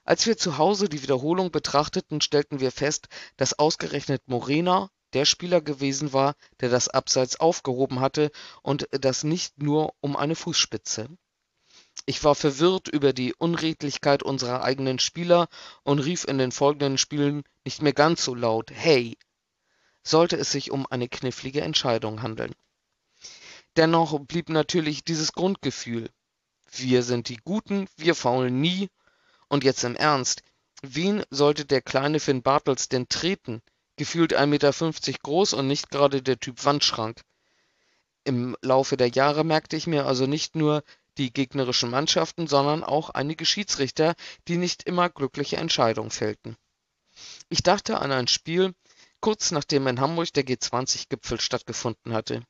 Als 0.05 0.25
wir 0.25 0.37
zu 0.37 0.57
Hause 0.57 0.89
die 0.89 1.01
Wiederholung 1.01 1.51
betrachteten, 1.51 2.19
stellten 2.19 2.59
wir 2.59 2.71
fest, 2.71 3.07
dass 3.37 3.57
ausgerechnet 3.57 4.27
Morena 4.27 4.89
der 5.13 5.25
Spieler 5.25 5.61
gewesen 5.61 6.11
war, 6.11 6.35
der 6.59 6.69
das 6.69 6.89
Abseits 6.89 7.39
aufgehoben 7.39 7.99
hatte 7.99 8.31
und 8.61 8.87
das 8.91 9.23
nicht 9.23 9.61
nur 9.61 9.93
um 10.01 10.15
eine 10.15 10.35
Fußspitze. 10.35 11.07
Ich 12.05 12.23
war 12.23 12.35
verwirrt 12.35 12.87
über 12.87 13.13
die 13.13 13.33
Unredlichkeit 13.33 14.23
unserer 14.23 14.63
eigenen 14.63 14.99
Spieler 14.99 15.47
und 15.83 15.99
rief 15.99 16.25
in 16.25 16.37
den 16.37 16.51
folgenden 16.51 16.97
Spielen 16.97 17.43
nicht 17.63 17.81
mehr 17.81 17.93
ganz 17.93 18.25
so 18.25 18.35
laut 18.35 18.71
Hey, 18.71 19.17
sollte 20.03 20.35
es 20.35 20.51
sich 20.51 20.71
um 20.71 20.85
eine 20.89 21.07
knifflige 21.07 21.61
Entscheidung 21.61 22.21
handeln. 22.21 22.53
Dennoch 23.77 24.19
blieb 24.19 24.49
natürlich 24.49 25.03
dieses 25.03 25.31
Grundgefühl. 25.31 26.09
Wir 26.71 27.03
sind 27.03 27.29
die 27.29 27.37
Guten, 27.37 27.87
wir 27.95 28.15
faulen 28.15 28.59
nie. 28.59 28.89
Und 29.47 29.63
jetzt 29.63 29.83
im 29.83 29.95
Ernst, 29.95 30.43
wen 30.81 31.23
sollte 31.29 31.65
der 31.65 31.81
kleine 31.81 32.19
Finn 32.19 32.41
Bartels 32.41 32.89
denn 32.89 33.07
treten? 33.09 33.61
gefühlt 33.95 34.35
1,50 34.35 34.47
Meter 34.47 35.19
groß 35.21 35.53
und 35.53 35.67
nicht 35.67 35.89
gerade 35.91 36.21
der 36.21 36.39
Typ 36.39 36.65
Wandschrank. 36.65 37.21
Im 38.23 38.55
Laufe 38.61 38.97
der 38.97 39.09
Jahre 39.09 39.43
merkte 39.43 39.75
ich 39.75 39.87
mir 39.87 40.05
also 40.05 40.25
nicht 40.25 40.55
nur 40.55 40.83
die 41.17 41.31
gegnerischen 41.31 41.89
Mannschaften, 41.89 42.47
sondern 42.47 42.83
auch 42.83 43.11
einige 43.11 43.45
Schiedsrichter, 43.45 44.15
die 44.47 44.57
nicht 44.57 44.83
immer 44.83 45.09
glückliche 45.09 45.57
Entscheidungen 45.57 46.09
fällten. 46.09 46.55
Ich 47.49 47.61
dachte 47.61 47.99
an 47.99 48.11
ein 48.11 48.27
Spiel, 48.27 48.73
kurz 49.19 49.51
nachdem 49.51 49.85
in 49.87 49.99
Hamburg 49.99 50.33
der 50.33 50.45
G20-Gipfel 50.45 51.39
stattgefunden 51.39 52.13
hatte. 52.13 52.43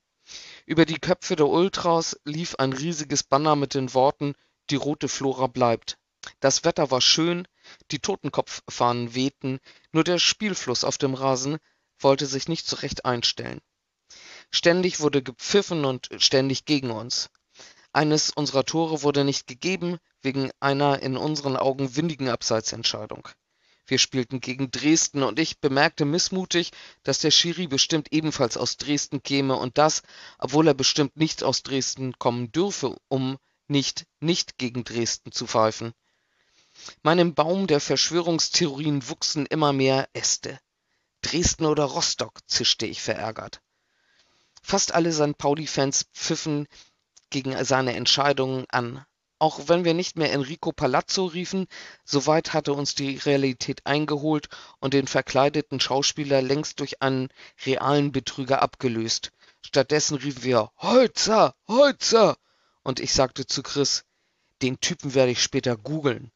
Über 0.65 0.85
die 0.85 0.99
Köpfe 0.99 1.35
der 1.35 1.47
Ultras 1.47 2.17
lief 2.23 2.55
ein 2.55 2.71
riesiges 2.71 3.23
Banner 3.23 3.57
mit 3.57 3.73
den 3.73 3.93
Worten 3.93 4.35
Die 4.69 4.77
rote 4.77 5.09
Flora 5.09 5.47
bleibt. 5.47 5.97
Das 6.39 6.63
Wetter 6.63 6.91
war 6.91 7.01
schön, 7.01 7.47
die 7.91 7.99
Totenkopffahnen 7.99 9.15
wehten, 9.15 9.59
nur 9.91 10.03
der 10.03 10.19
Spielfluss 10.19 10.83
auf 10.83 10.97
dem 10.97 11.13
Rasen 11.13 11.57
wollte 11.99 12.25
sich 12.25 12.47
nicht 12.47 12.67
so 12.67 12.77
recht 12.77 13.05
einstellen. 13.05 13.61
Ständig 14.51 14.99
wurde 14.99 15.23
gepfiffen 15.23 15.85
und 15.85 16.09
ständig 16.17 16.65
gegen 16.65 16.91
uns. 16.91 17.29
Eines 17.91 18.29
unserer 18.29 18.65
Tore 18.65 19.03
wurde 19.03 19.23
nicht 19.23 19.47
gegeben, 19.47 19.97
wegen 20.21 20.51
einer 20.59 21.01
in 21.01 21.17
unseren 21.17 21.57
Augen 21.57 21.95
windigen 21.95 22.29
Abseitsentscheidung. 22.29 23.27
Wir 23.85 23.99
spielten 23.99 24.39
gegen 24.39 24.71
Dresden 24.71 25.23
und 25.23 25.39
ich 25.39 25.59
bemerkte 25.59 26.05
missmutig, 26.05 26.71
dass 27.03 27.19
der 27.19 27.31
Schiri 27.31 27.67
bestimmt 27.67 28.11
ebenfalls 28.11 28.57
aus 28.57 28.77
Dresden 28.77 29.23
käme 29.23 29.57
und 29.57 29.77
das, 29.77 30.03
obwohl 30.39 30.67
er 30.67 30.73
bestimmt 30.73 31.17
nicht 31.17 31.43
aus 31.43 31.63
Dresden 31.63 32.17
kommen 32.17 32.51
dürfe, 32.51 32.97
um 33.09 33.37
nicht 33.67 34.05
nicht 34.19 34.57
gegen 34.57 34.83
Dresden 34.83 35.31
zu 35.31 35.47
pfeifen. 35.47 35.93
Meinem 37.01 37.33
Baum 37.33 37.67
der 37.67 37.79
Verschwörungstheorien 37.79 39.07
wuchsen 39.09 39.45
immer 39.45 39.73
mehr 39.73 40.07
Äste. 40.13 40.59
Dresden 41.21 41.65
oder 41.65 41.85
Rostock, 41.85 42.39
zischte 42.47 42.85
ich 42.85 43.01
verärgert. 43.01 43.61
Fast 44.61 44.93
alle 44.93 45.11
St. 45.11 45.37
Pauli-Fans 45.37 46.05
pfiffen 46.13 46.67
gegen 47.29 47.63
seine 47.65 47.95
Entscheidungen 47.95 48.65
an. 48.69 49.05
Auch 49.39 49.67
wenn 49.67 49.83
wir 49.83 49.93
nicht 49.93 50.15
mehr 50.15 50.31
Enrico 50.31 50.71
Palazzo 50.71 51.25
riefen, 51.25 51.67
soweit 52.05 52.53
hatte 52.53 52.71
uns 52.73 52.95
die 52.95 53.17
Realität 53.17 53.85
eingeholt 53.85 54.47
und 54.79 54.93
den 54.93 55.07
verkleideten 55.07 55.81
Schauspieler 55.81 56.41
längst 56.41 56.79
durch 56.79 57.01
einen 57.01 57.29
realen 57.65 58.11
Betrüger 58.11 58.61
abgelöst. 58.61 59.31
Stattdessen 59.61 60.17
riefen 60.17 60.43
wir 60.43 60.71
Holzer, 60.77 61.55
Holzer! 61.67 62.37
Und 62.83 62.99
ich 62.99 63.13
sagte 63.13 63.45
zu 63.45 63.63
Chris, 63.63 64.05
den 64.61 64.79
Typen 64.79 65.13
werde 65.13 65.31
ich 65.31 65.43
später 65.43 65.75
googeln. 65.75 66.31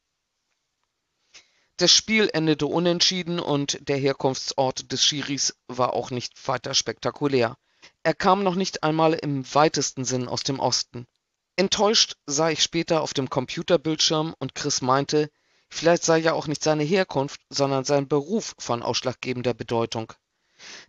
Das 1.78 1.92
Spiel 1.92 2.28
endete 2.32 2.66
unentschieden 2.66 3.38
und 3.38 3.78
der 3.88 3.98
Herkunftsort 3.98 4.90
des 4.90 5.04
Schiris 5.04 5.54
war 5.68 5.92
auch 5.92 6.10
nicht 6.10 6.48
weiter 6.48 6.74
spektakulär. 6.74 7.56
Er 8.02 8.14
kam 8.14 8.42
noch 8.42 8.56
nicht 8.56 8.82
einmal 8.82 9.14
im 9.14 9.44
weitesten 9.54 10.04
Sinn 10.04 10.26
aus 10.26 10.42
dem 10.42 10.58
Osten. 10.58 11.06
Enttäuscht 11.54 12.16
sah 12.26 12.50
ich 12.50 12.64
später 12.64 13.00
auf 13.00 13.14
dem 13.14 13.30
Computerbildschirm 13.30 14.34
und 14.40 14.56
Chris 14.56 14.82
meinte, 14.82 15.30
vielleicht 15.70 16.02
sei 16.02 16.18
ja 16.18 16.32
auch 16.32 16.48
nicht 16.48 16.64
seine 16.64 16.82
Herkunft, 16.82 17.40
sondern 17.48 17.84
sein 17.84 18.08
Beruf 18.08 18.56
von 18.58 18.82
ausschlaggebender 18.82 19.54
Bedeutung. 19.54 20.12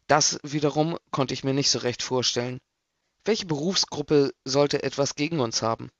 Das 0.07 0.39
wiederum 0.41 0.97
konnte 1.11 1.35
ich 1.35 1.43
mir 1.43 1.53
nicht 1.53 1.69
so 1.69 1.77
recht 1.77 2.01
vorstellen. 2.01 2.57
Welche 3.25 3.45
Berufsgruppe 3.45 4.33
sollte 4.43 4.81
etwas 4.81 5.13
gegen 5.13 5.39
uns 5.39 5.61
haben? 5.61 5.91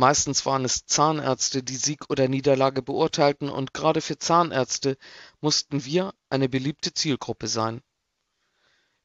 Meistens 0.00 0.46
waren 0.46 0.64
es 0.64 0.86
Zahnärzte, 0.86 1.64
die 1.64 1.74
Sieg 1.74 2.08
oder 2.08 2.28
Niederlage 2.28 2.82
beurteilten, 2.82 3.48
und 3.48 3.74
gerade 3.74 4.00
für 4.00 4.16
Zahnärzte 4.16 4.96
mussten 5.40 5.84
wir 5.84 6.14
eine 6.30 6.48
beliebte 6.48 6.94
Zielgruppe 6.94 7.48
sein. 7.48 7.82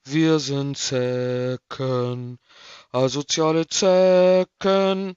Wir 0.04 0.38
sind 0.38 0.78
Zecken, 0.78 2.38
asoziale 2.92 3.66
Zecken, 3.66 5.16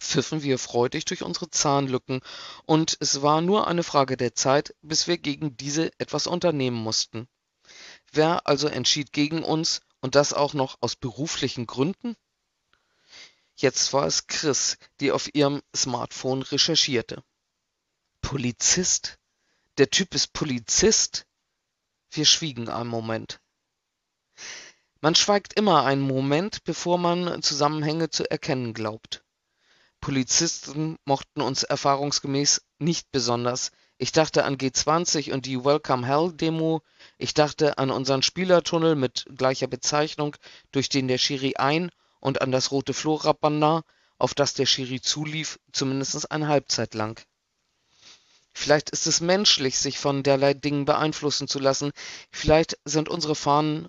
pfiffen 0.00 0.42
wir 0.42 0.58
freudig 0.58 1.04
durch 1.04 1.22
unsere 1.22 1.48
Zahnlücken, 1.48 2.18
und 2.64 2.96
es 2.98 3.22
war 3.22 3.42
nur 3.42 3.68
eine 3.68 3.84
Frage 3.84 4.16
der 4.16 4.34
Zeit, 4.34 4.74
bis 4.82 5.06
wir 5.06 5.18
gegen 5.18 5.56
diese 5.56 5.92
etwas 6.00 6.26
unternehmen 6.26 6.76
mussten. 6.76 7.28
Wer 8.10 8.48
also 8.48 8.66
entschied 8.66 9.12
gegen 9.12 9.44
uns, 9.44 9.80
und 10.00 10.16
das 10.16 10.32
auch 10.32 10.54
noch 10.54 10.76
aus 10.80 10.96
beruflichen 10.96 11.68
Gründen? 11.68 12.16
Jetzt 13.58 13.94
war 13.94 14.06
es 14.06 14.26
Chris, 14.26 14.76
die 15.00 15.12
auf 15.12 15.34
ihrem 15.34 15.62
Smartphone 15.74 16.42
recherchierte. 16.42 17.24
Polizist? 18.20 19.18
Der 19.78 19.88
Typ 19.88 20.14
ist 20.14 20.34
Polizist? 20.34 21.26
Wir 22.10 22.26
schwiegen 22.26 22.68
einen 22.68 22.90
Moment. 22.90 23.40
Man 25.00 25.14
schweigt 25.14 25.54
immer 25.54 25.84
einen 25.84 26.02
Moment, 26.02 26.64
bevor 26.64 26.98
man 26.98 27.42
Zusammenhänge 27.42 28.10
zu 28.10 28.30
erkennen 28.30 28.74
glaubt. 28.74 29.24
Polizisten 30.02 30.98
mochten 31.06 31.40
uns 31.40 31.62
erfahrungsgemäß 31.62 32.62
nicht 32.78 33.10
besonders. 33.10 33.72
Ich 33.96 34.12
dachte 34.12 34.44
an 34.44 34.58
G20 34.58 35.32
und 35.32 35.46
die 35.46 35.64
Welcome 35.64 36.06
Hell 36.06 36.30
Demo. 36.30 36.82
Ich 37.16 37.32
dachte 37.32 37.78
an 37.78 37.90
unseren 37.90 38.22
Spielertunnel 38.22 38.96
mit 38.96 39.24
gleicher 39.34 39.66
Bezeichnung, 39.66 40.36
durch 40.72 40.90
den 40.90 41.08
der 41.08 41.16
Schiri 41.16 41.54
ein 41.56 41.90
und 42.20 42.40
an 42.40 42.52
das 42.52 42.70
rote 42.70 42.94
Flora-Banner, 42.94 43.82
auf 44.18 44.34
das 44.34 44.54
der 44.54 44.66
Schiri 44.66 45.00
zulief, 45.00 45.58
zumindest 45.72 46.30
eine 46.30 46.48
Halbzeit 46.48 46.94
lang. 46.94 47.20
Vielleicht 48.52 48.88
ist 48.90 49.06
es 49.06 49.20
menschlich, 49.20 49.78
sich 49.78 49.98
von 49.98 50.22
derlei 50.22 50.54
Dingen 50.54 50.86
beeinflussen 50.86 51.46
zu 51.46 51.58
lassen. 51.58 51.92
Vielleicht 52.30 52.78
sind 52.86 53.10
unsere 53.10 53.34
Fahnen 53.34 53.86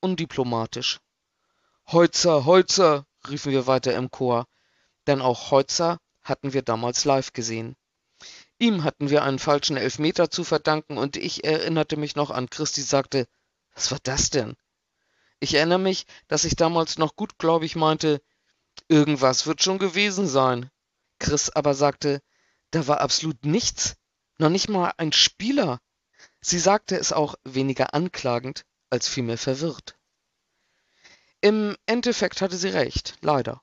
undiplomatisch. 0.00 1.00
Heutzer, 1.90 2.44
Heutzer, 2.44 3.06
riefen 3.28 3.50
wir 3.50 3.66
weiter 3.66 3.94
im 3.94 4.10
Chor, 4.10 4.46
denn 5.06 5.22
auch 5.22 5.50
Heutzer 5.50 5.98
hatten 6.22 6.52
wir 6.52 6.62
damals 6.62 7.06
live 7.06 7.32
gesehen. 7.32 7.76
Ihm 8.58 8.84
hatten 8.84 9.08
wir 9.08 9.22
einen 9.22 9.38
falschen 9.38 9.78
Elfmeter 9.78 10.30
zu 10.30 10.44
verdanken 10.44 10.98
und 10.98 11.16
ich 11.16 11.44
erinnerte 11.44 11.96
mich 11.96 12.14
noch 12.14 12.30
an 12.30 12.50
Christi 12.50 12.82
sagte, 12.82 13.26
was 13.74 13.90
war 13.90 14.00
das 14.02 14.28
denn? 14.28 14.54
Ich 15.40 15.54
erinnere 15.54 15.78
mich, 15.78 16.06
dass 16.28 16.44
ich 16.44 16.54
damals 16.54 16.98
noch 16.98 17.16
gutgläubig 17.16 17.74
meinte, 17.74 18.22
irgendwas 18.88 19.46
wird 19.46 19.62
schon 19.62 19.78
gewesen 19.78 20.28
sein. 20.28 20.70
Chris 21.18 21.50
aber 21.50 21.74
sagte, 21.74 22.22
da 22.70 22.86
war 22.86 23.00
absolut 23.00 23.44
nichts, 23.44 23.96
noch 24.38 24.50
nicht 24.50 24.68
mal 24.68 24.92
ein 24.98 25.12
Spieler. 25.12 25.80
Sie 26.40 26.58
sagte 26.58 26.96
es 26.96 27.12
auch 27.12 27.34
weniger 27.44 27.94
anklagend 27.94 28.64
als 28.90 29.08
vielmehr 29.08 29.38
verwirrt. 29.38 29.96
Im 31.40 31.76
Endeffekt 31.86 32.42
hatte 32.42 32.56
sie 32.56 32.68
recht, 32.68 33.16
leider. 33.22 33.62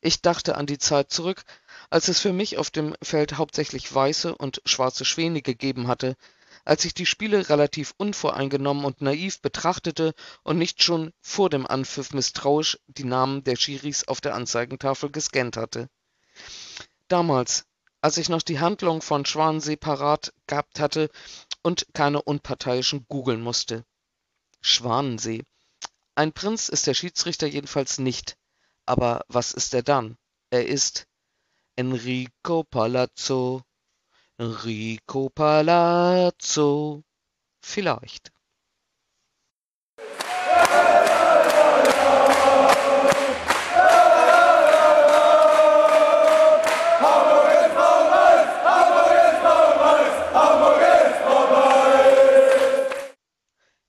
Ich 0.00 0.20
dachte 0.20 0.56
an 0.56 0.66
die 0.66 0.78
Zeit 0.78 1.12
zurück, 1.12 1.44
als 1.90 2.08
es 2.08 2.20
für 2.20 2.32
mich 2.32 2.58
auf 2.58 2.70
dem 2.70 2.96
Feld 3.02 3.38
hauptsächlich 3.38 3.92
weiße 3.92 4.34
und 4.34 4.60
schwarze 4.64 5.04
Schwäne 5.04 5.42
gegeben 5.42 5.86
hatte, 5.86 6.16
als 6.64 6.84
ich 6.84 6.94
die 6.94 7.06
Spiele 7.06 7.48
relativ 7.48 7.94
unvoreingenommen 7.96 8.84
und 8.84 9.00
naiv 9.00 9.40
betrachtete 9.40 10.14
und 10.42 10.58
nicht 10.58 10.82
schon 10.82 11.12
vor 11.20 11.50
dem 11.50 11.66
Anpfiff 11.66 12.12
misstrauisch 12.12 12.78
die 12.86 13.04
Namen 13.04 13.44
der 13.44 13.56
Schiris 13.56 14.08
auf 14.08 14.20
der 14.20 14.34
Anzeigentafel 14.34 15.10
gescannt 15.10 15.56
hatte. 15.56 15.88
Damals, 17.08 17.66
als 18.00 18.16
ich 18.16 18.28
noch 18.28 18.42
die 18.42 18.60
Handlung 18.60 19.02
von 19.02 19.24
Schwanensee 19.24 19.76
parat 19.76 20.32
gehabt 20.46 20.80
hatte 20.80 21.10
und 21.62 21.86
keine 21.94 22.22
unparteiischen 22.22 23.06
googeln 23.08 23.40
musste. 23.40 23.84
Schwanensee. 24.60 25.44
Ein 26.14 26.32
Prinz 26.32 26.68
ist 26.68 26.86
der 26.86 26.94
Schiedsrichter 26.94 27.46
jedenfalls 27.46 27.98
nicht. 27.98 28.36
Aber 28.86 29.24
was 29.28 29.52
ist 29.52 29.74
er 29.74 29.82
dann? 29.82 30.16
Er 30.50 30.66
ist 30.66 31.06
Enrico 31.76 32.62
Palazzo. 32.64 33.62
Enrico 34.36 35.30
Palazzo. 35.30 37.04
Vielleicht. 37.62 38.32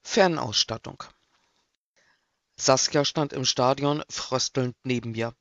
Fernausstattung. 0.03 1.03
Saskia 2.55 3.03
stand 3.03 3.33
im 3.33 3.45
Stadion 3.45 4.03
fröstelnd 4.09 4.75
neben 4.83 5.11
mir. 5.11 5.33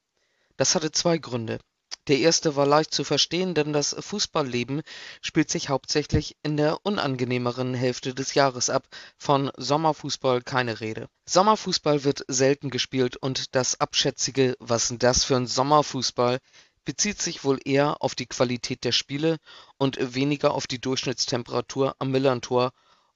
Das 0.56 0.74
hatte 0.74 0.90
zwei 0.90 1.18
Gründe. 1.18 1.60
Der 2.06 2.18
erste 2.18 2.54
war 2.54 2.66
leicht 2.66 2.92
zu 2.92 3.02
verstehen, 3.02 3.54
denn 3.54 3.72
das 3.72 3.96
Fußballleben 3.98 4.82
spielt 5.22 5.50
sich 5.50 5.70
hauptsächlich 5.70 6.36
in 6.42 6.58
der 6.58 6.84
unangenehmeren 6.84 7.72
Hälfte 7.72 8.14
des 8.14 8.34
Jahres 8.34 8.68
ab, 8.68 8.86
von 9.16 9.50
Sommerfußball 9.56 10.42
keine 10.42 10.80
Rede. 10.80 11.08
Sommerfußball 11.24 12.04
wird 12.04 12.24
selten 12.28 12.68
gespielt 12.68 13.16
und 13.16 13.54
das 13.54 13.80
abschätzige 13.80 14.54
Was 14.60 14.88
denn 14.88 14.98
das 14.98 15.24
für 15.24 15.36
ein 15.36 15.46
Sommerfußball 15.46 16.40
bezieht 16.84 17.22
sich 17.22 17.42
wohl 17.42 17.58
eher 17.64 18.02
auf 18.02 18.14
die 18.14 18.26
Qualität 18.26 18.84
der 18.84 18.92
Spiele 18.92 19.38
und 19.78 19.96
weniger 20.14 20.52
auf 20.52 20.66
die 20.66 20.80
Durchschnittstemperatur 20.80 21.96
am 21.98 22.10
Millerntor 22.10 22.72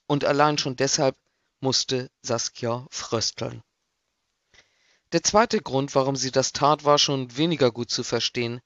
und 0.07 0.24
allein 0.24 0.57
schon 0.57 0.77
deshalb 0.77 1.16
musste 1.61 2.11
Saskia 2.22 2.87
frösteln. 2.90 3.62
Der 5.12 5.22
zweite 5.22 5.61
Grund, 5.61 5.94
warum 5.94 6.16
sie 6.16 6.31
das 6.31 6.53
tat, 6.53 6.85
war 6.85 6.98
schon 6.98 7.37
weniger 7.37 7.70
gut 7.70 7.90
zu 7.90 8.03
verstehen. 8.05 8.61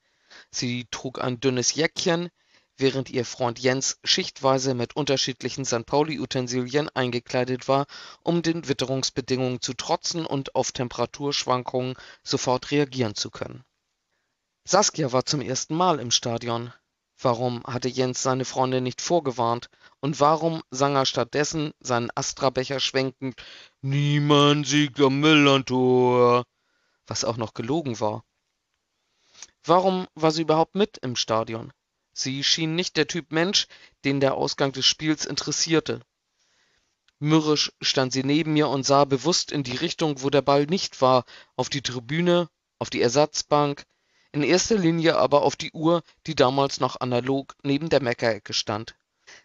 Sie 0.55 0.85
trug 0.91 1.19
ein 1.19 1.39
dünnes 1.39 1.73
Jäckchen, 1.73 2.29
während 2.77 3.09
ihr 3.09 3.25
Freund 3.25 3.57
Jens 3.57 3.97
schichtweise 4.03 4.75
mit 4.75 4.95
unterschiedlichen 4.95 5.65
St. 5.65 5.85
Pauli-Utensilien 5.87 6.89
eingekleidet 6.89 7.67
war, 7.67 7.87
um 8.21 8.43
den 8.43 8.67
Witterungsbedingungen 8.67 9.61
zu 9.61 9.73
trotzen 9.73 10.27
und 10.27 10.53
auf 10.53 10.71
Temperaturschwankungen 10.71 11.95
sofort 12.21 12.69
reagieren 12.69 13.15
zu 13.15 13.31
können. 13.31 13.63
Saskia 14.63 15.11
war 15.11 15.25
zum 15.25 15.41
ersten 15.41 15.75
Mal 15.75 15.99
im 15.99 16.11
Stadion. 16.11 16.71
Warum 17.19 17.63
hatte 17.63 17.89
Jens 17.89 18.21
seine 18.21 18.45
Freundin 18.45 18.83
nicht 18.83 19.01
vorgewarnt? 19.01 19.69
Und 20.01 20.19
warum 20.19 20.61
sang 20.69 20.95
er 20.95 21.07
stattdessen, 21.07 21.71
seinen 21.79 22.11
Astra-Becher 22.13 22.79
schwenkend, 22.79 23.41
Niemand 23.81 24.67
siegt 24.67 24.99
am 24.99 25.19
Millantor, 25.19 26.45
was 27.07 27.25
auch 27.25 27.37
noch 27.37 27.55
gelogen 27.55 27.99
war? 27.99 28.23
Warum 29.65 30.07
war 30.15 30.31
sie 30.31 30.41
überhaupt 30.41 30.75
mit 30.75 30.97
im 30.97 31.15
Stadion? 31.15 31.71
Sie 32.13 32.43
schien 32.43 32.75
nicht 32.75 32.97
der 32.97 33.07
Typ 33.07 33.31
Mensch, 33.31 33.67
den 34.03 34.19
der 34.19 34.35
Ausgang 34.35 34.71
des 34.71 34.85
Spiels 34.85 35.25
interessierte. 35.25 36.01
Mürrisch 37.19 37.71
stand 37.81 38.11
sie 38.11 38.23
neben 38.23 38.53
mir 38.53 38.67
und 38.67 38.85
sah 38.85 39.05
bewusst 39.05 39.51
in 39.51 39.63
die 39.63 39.77
Richtung, 39.77 40.21
wo 40.21 40.29
der 40.29 40.41
Ball 40.41 40.65
nicht 40.65 41.01
war, 41.01 41.23
auf 41.55 41.69
die 41.69 41.81
Tribüne, 41.81 42.49
auf 42.79 42.89
die 42.89 43.01
Ersatzbank, 43.01 43.85
in 44.33 44.43
erster 44.43 44.77
Linie 44.77 45.15
aber 45.17 45.43
auf 45.43 45.55
die 45.55 45.71
Uhr, 45.71 46.03
die 46.27 46.35
damals 46.35 46.81
noch 46.81 46.99
analog 46.99 47.55
neben 47.63 47.87
der 47.87 48.03
Meckerecke 48.03 48.51
stand. 48.51 48.95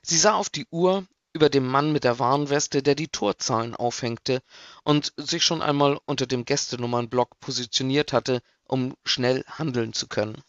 Sie 0.02 0.18
sah 0.18 0.34
auf 0.34 0.50
die 0.50 0.66
Uhr 0.70 1.06
über 1.32 1.48
dem 1.48 1.66
Mann 1.66 1.92
mit 1.92 2.02
der 2.02 2.18
Warnweste, 2.18 2.82
der 2.82 2.96
die 2.96 3.08
Torzahlen 3.08 3.76
aufhängte 3.76 4.42
und 4.82 5.12
sich 5.16 5.44
schon 5.44 5.62
einmal 5.62 6.00
unter 6.06 6.26
dem 6.26 6.44
Gästenummernblock 6.44 7.38
positioniert 7.38 8.12
hatte, 8.12 8.42
um 8.68 8.94
schnell 9.04 9.44
handeln 9.48 9.92
zu 9.92 10.06
können. 10.06 10.40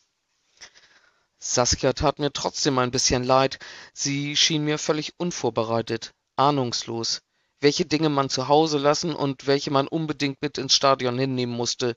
Saskia 1.40 1.94
tat 1.94 2.20
mir 2.20 2.32
trotzdem 2.34 2.78
ein 2.78 2.92
bisschen 2.92 3.24
leid. 3.24 3.60
Sie 3.94 4.36
schien 4.36 4.64
mir 4.66 4.78
völlig 4.78 5.14
unvorbereitet, 5.18 6.14
ahnungslos, 6.36 7.22
welche 7.62 7.86
Dinge 7.86 8.10
man 8.10 8.30
zu 8.30 8.48
Hause 8.48 8.78
lassen 8.78 9.16
und 9.16 9.48
welche 9.48 9.72
man 9.72 9.88
unbedingt 9.88 10.42
mit 10.42 10.58
ins 10.58 10.74
Stadion 10.74 11.18
hinnehmen 11.18 11.56
musste, 11.56 11.96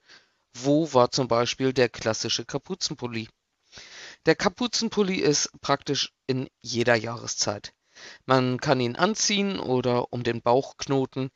wo 0.54 0.92
war 0.94 1.10
zum 1.10 1.28
Beispiel 1.28 1.72
der 1.72 1.88
klassische 1.88 2.44
Kapuzenpulli? 2.44 3.28
Der 4.26 4.36
Kapuzenpulli 4.36 5.16
ist 5.16 5.50
praktisch 5.60 6.12
in 6.26 6.48
jeder 6.60 6.94
Jahreszeit. 6.94 7.72
Man 8.26 8.58
kann 8.58 8.80
ihn 8.80 8.96
anziehen 8.96 9.58
oder 9.58 10.12
um 10.12 10.22
den 10.22 10.42
Bauch 10.42 10.76
knoten, 10.76 11.30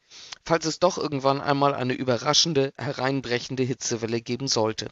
falls 0.45 0.65
es 0.65 0.79
doch 0.79 0.99
irgendwann 0.99 1.41
einmal 1.41 1.75
eine 1.75 1.95
überraschende, 1.95 2.73
hereinbrechende 2.77 3.63
Hitzewelle 3.63 4.21
geben 4.21 4.49
sollte. 4.49 4.89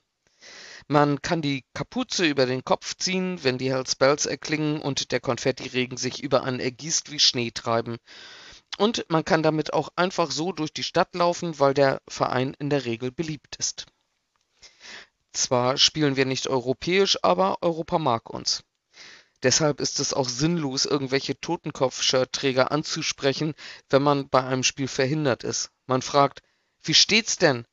Man 0.86 1.22
kann 1.22 1.40
die 1.40 1.64
Kapuze 1.72 2.26
über 2.26 2.44
den 2.44 2.64
Kopf 2.64 2.94
ziehen, 2.96 3.42
wenn 3.42 3.56
die 3.56 3.72
Hells 3.72 3.96
Bells 3.96 4.26
erklingen 4.26 4.82
und 4.82 5.12
der 5.12 5.20
Konfettiregen 5.20 5.96
sich 5.96 6.22
über 6.22 6.44
einen 6.44 6.60
ergießt 6.60 7.10
wie 7.10 7.18
Schnee 7.18 7.50
treiben. 7.50 7.96
Und 8.76 9.06
man 9.08 9.24
kann 9.24 9.42
damit 9.42 9.72
auch 9.72 9.88
einfach 9.96 10.30
so 10.30 10.52
durch 10.52 10.72
die 10.72 10.82
Stadt 10.82 11.14
laufen, 11.14 11.58
weil 11.58 11.74
der 11.74 12.02
Verein 12.08 12.54
in 12.58 12.68
der 12.68 12.84
Regel 12.84 13.12
beliebt 13.12 13.56
ist. 13.56 13.86
Zwar 15.32 15.78
spielen 15.78 16.16
wir 16.16 16.26
nicht 16.26 16.48
europäisch, 16.48 17.18
aber 17.22 17.58
Europa 17.62 17.98
mag 17.98 18.30
uns. 18.30 18.62
Deshalb 19.44 19.78
ist 19.78 20.00
es 20.00 20.14
auch 20.14 20.28
sinnlos, 20.28 20.86
irgendwelche 20.86 21.38
Totenkopf-Shirtträger 21.38 22.72
anzusprechen, 22.72 23.54
wenn 23.90 24.02
man 24.02 24.28
bei 24.30 24.42
einem 24.42 24.62
Spiel 24.62 24.88
verhindert 24.88 25.44
ist. 25.44 25.70
Man 25.86 26.02
fragt, 26.02 26.42
wie 26.82 26.94
steht's 26.94 27.36
denn? 27.36 27.66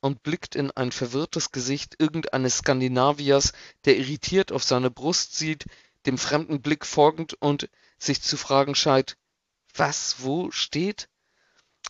und 0.00 0.22
blickt 0.22 0.54
in 0.54 0.70
ein 0.70 0.92
verwirrtes 0.92 1.50
Gesicht 1.50 1.96
irgendeines 1.98 2.58
Skandinaviers, 2.58 3.52
der 3.84 3.96
irritiert 3.98 4.52
auf 4.52 4.62
seine 4.62 4.90
Brust 4.90 5.36
sieht, 5.36 5.66
dem 6.06 6.18
fremden 6.18 6.62
Blick 6.62 6.86
folgend 6.86 7.34
und 7.34 7.68
sich 7.98 8.22
zu 8.22 8.36
fragen 8.36 8.74
scheint, 8.74 9.16
was 9.74 10.16
wo 10.20 10.50
steht? 10.50 11.08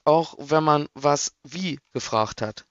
Auch 0.05 0.35
wenn 0.39 0.65
man 0.65 0.89
was 0.95 1.35
wie 1.45 1.79
gefragt 1.93 2.41
hat. 2.41 2.67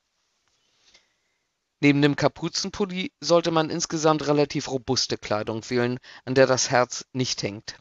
Neben 1.79 2.01
dem 2.01 2.15
Kapuzenpulli 2.15 3.11
sollte 3.19 3.51
man 3.51 3.69
insgesamt 3.69 4.25
relativ 4.25 4.69
robuste 4.69 5.17
Kleidung 5.17 5.69
wählen, 5.69 5.99
an 6.25 6.33
der 6.33 6.47
das 6.47 6.71
Herz 6.71 7.05
nicht 7.13 7.43
hängt. 7.43 7.77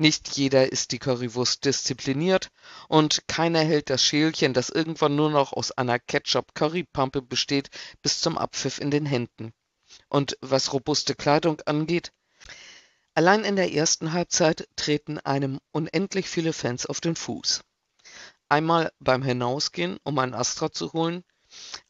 Nicht 0.00 0.36
jeder 0.36 0.70
ist 0.70 0.92
die 0.92 1.00
Currywurst 1.00 1.64
diszipliniert 1.64 2.52
und 2.88 3.26
keiner 3.26 3.58
hält 3.58 3.90
das 3.90 4.04
Schälchen, 4.04 4.54
das 4.54 4.68
irgendwann 4.68 5.16
nur 5.16 5.30
noch 5.30 5.52
aus 5.52 5.72
einer 5.72 5.98
Ketchup-Currypampe 5.98 7.20
besteht, 7.20 7.70
bis 8.02 8.20
zum 8.20 8.38
Abpfiff 8.38 8.78
in 8.78 8.92
den 8.92 9.06
Händen. 9.06 9.52
Und 10.08 10.38
was 10.40 10.72
robuste 10.72 11.16
Kleidung 11.16 11.60
angeht, 11.62 12.12
allein 13.14 13.42
in 13.42 13.56
der 13.56 13.72
ersten 13.72 14.12
Halbzeit 14.12 14.68
treten 14.76 15.18
einem 15.18 15.58
unendlich 15.72 16.28
viele 16.28 16.52
Fans 16.52 16.86
auf 16.86 17.00
den 17.00 17.16
Fuß. 17.16 17.64
Einmal 18.48 18.92
beim 19.00 19.24
Hinausgehen, 19.24 19.98
um 20.04 20.16
ein 20.20 20.32
Astra 20.32 20.70
zu 20.70 20.92
holen, 20.92 21.24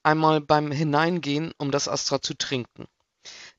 Einmal 0.02 0.40
beim 0.40 0.70
Hineingehen, 0.70 1.52
um 1.58 1.70
das 1.70 1.88
Astra 1.88 2.20
zu 2.20 2.34
trinken. 2.34 2.86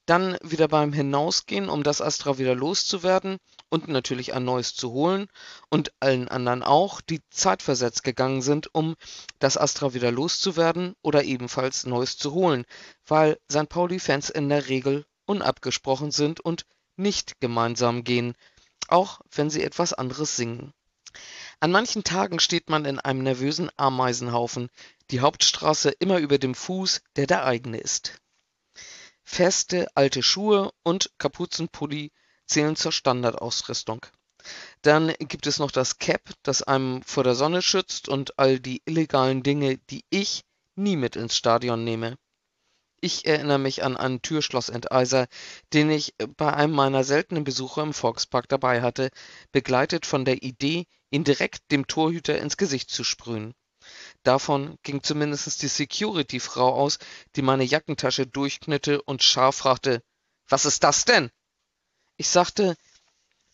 Dann 0.05 0.37
wieder 0.41 0.67
beim 0.67 0.91
Hinausgehen, 0.93 1.69
um 1.69 1.83
das 1.83 2.01
Astra 2.01 2.39
wieder 2.39 2.55
loszuwerden 2.55 3.37
und 3.69 3.87
natürlich 3.87 4.33
ein 4.33 4.43
neues 4.43 4.73
zu 4.73 4.91
holen 4.91 5.27
und 5.69 5.91
allen 5.99 6.27
anderen 6.27 6.63
auch, 6.63 7.01
die 7.01 7.21
zeitversetzt 7.29 8.03
gegangen 8.03 8.41
sind, 8.41 8.73
um 8.73 8.95
das 9.37 9.57
Astra 9.57 9.93
wieder 9.93 10.11
loszuwerden 10.11 10.95
oder 11.03 11.23
ebenfalls 11.23 11.85
neues 11.85 12.17
zu 12.17 12.33
holen, 12.33 12.65
weil 13.05 13.37
St. 13.51 13.69
Pauli-Fans 13.69 14.31
in 14.31 14.49
der 14.49 14.67
Regel 14.67 15.05
unabgesprochen 15.27 16.09
sind 16.09 16.39
und 16.39 16.65
nicht 16.95 17.39
gemeinsam 17.39 18.03
gehen, 18.03 18.33
auch 18.87 19.21
wenn 19.29 19.51
sie 19.51 19.63
etwas 19.63 19.93
anderes 19.93 20.35
singen. 20.35 20.73
An 21.59 21.71
manchen 21.71 22.03
Tagen 22.03 22.39
steht 22.39 22.69
man 22.69 22.85
in 22.85 22.99
einem 22.99 23.23
nervösen 23.23 23.69
Ameisenhaufen, 23.77 24.69
die 25.11 25.21
Hauptstraße 25.21 25.89
immer 25.99 26.19
über 26.19 26.37
dem 26.37 26.55
Fuß, 26.55 27.01
der 27.15 27.27
der 27.27 27.45
eigene 27.45 27.77
ist. 27.79 28.19
Feste, 29.23 29.87
alte 29.95 30.23
Schuhe 30.23 30.71
und 30.83 31.11
Kapuzenpulli 31.17 32.11
zählen 32.45 32.75
zur 32.75 32.91
Standardausrüstung. 32.91 34.05
Dann 34.81 35.13
gibt 35.19 35.47
es 35.47 35.59
noch 35.59 35.71
das 35.71 35.97
Cap, 35.97 36.21
das 36.43 36.63
einem 36.63 37.03
vor 37.03 37.23
der 37.23 37.35
Sonne 37.35 37.61
schützt 37.61 38.09
und 38.09 38.39
all 38.39 38.59
die 38.59 38.81
illegalen 38.85 39.43
Dinge, 39.43 39.77
die 39.89 40.03
ich 40.09 40.43
nie 40.75 40.95
mit 40.95 41.15
ins 41.15 41.35
Stadion 41.35 41.83
nehme. 41.83 42.17
Ich 43.01 43.25
erinnere 43.25 43.59
mich 43.59 43.83
an 43.83 43.95
einen 43.95 44.21
Türschlossenteiser, 44.21 45.27
den 45.73 45.89
ich 45.89 46.15
bei 46.37 46.53
einem 46.53 46.73
meiner 46.73 47.03
seltenen 47.03 47.43
Besuche 47.43 47.81
im 47.81 47.93
Volkspark 47.93 48.49
dabei 48.49 48.81
hatte, 48.81 49.09
begleitet 49.51 50.05
von 50.05 50.25
der 50.25 50.43
Idee, 50.43 50.85
ihn 51.09 51.23
direkt 51.23 51.71
dem 51.71 51.87
Torhüter 51.87 52.39
ins 52.39 52.57
Gesicht 52.57 52.89
zu 52.89 53.03
sprühen. 53.03 53.53
Davon 54.23 54.77
ging 54.83 55.01
zumindest 55.01 55.61
die 55.61 55.67
Security-Frau 55.67 56.73
aus, 56.73 56.99
die 57.35 57.41
meine 57.41 57.63
Jackentasche 57.63 58.27
durchknitte 58.27 59.01
und 59.01 59.23
scharf 59.23 59.57
fragte: 59.57 60.03
Was 60.47 60.65
ist 60.65 60.83
das 60.83 61.05
denn? 61.05 61.31
Ich 62.17 62.27
sagte: 62.27 62.75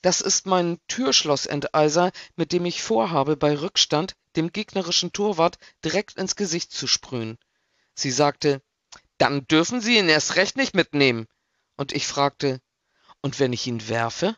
Das 0.01 0.21
ist 0.21 0.47
mein 0.47 0.80
Türschlossenteiser, 0.88 2.12
mit 2.36 2.51
dem 2.51 2.65
ich 2.65 2.82
vorhabe, 2.82 3.38
bei 3.38 3.60
Rückstand 3.60 4.15
dem 4.36 4.51
gegnerischen 4.51 5.13
Torwart 5.13 5.58
direkt 5.84 6.17
ins 6.17 6.36
Gesicht 6.36 6.71
zu 6.71 6.88
sprühen. 6.88 7.38
Sie 7.93 8.12
sagte: 8.12 8.62
Dann 9.17 9.47
dürfen 9.47 9.82
Sie 9.82 9.97
ihn 9.97 10.10
erst 10.10 10.36
recht 10.36 10.58
nicht 10.58 10.73
mitnehmen. 10.73 11.28
Und 11.78 11.91
ich 11.91 12.08
fragte: 12.08 12.60
Und 13.21 13.39
wenn 13.39 13.54
ich 13.54 13.67
ihn 13.67 13.88
werfe? 13.88 14.36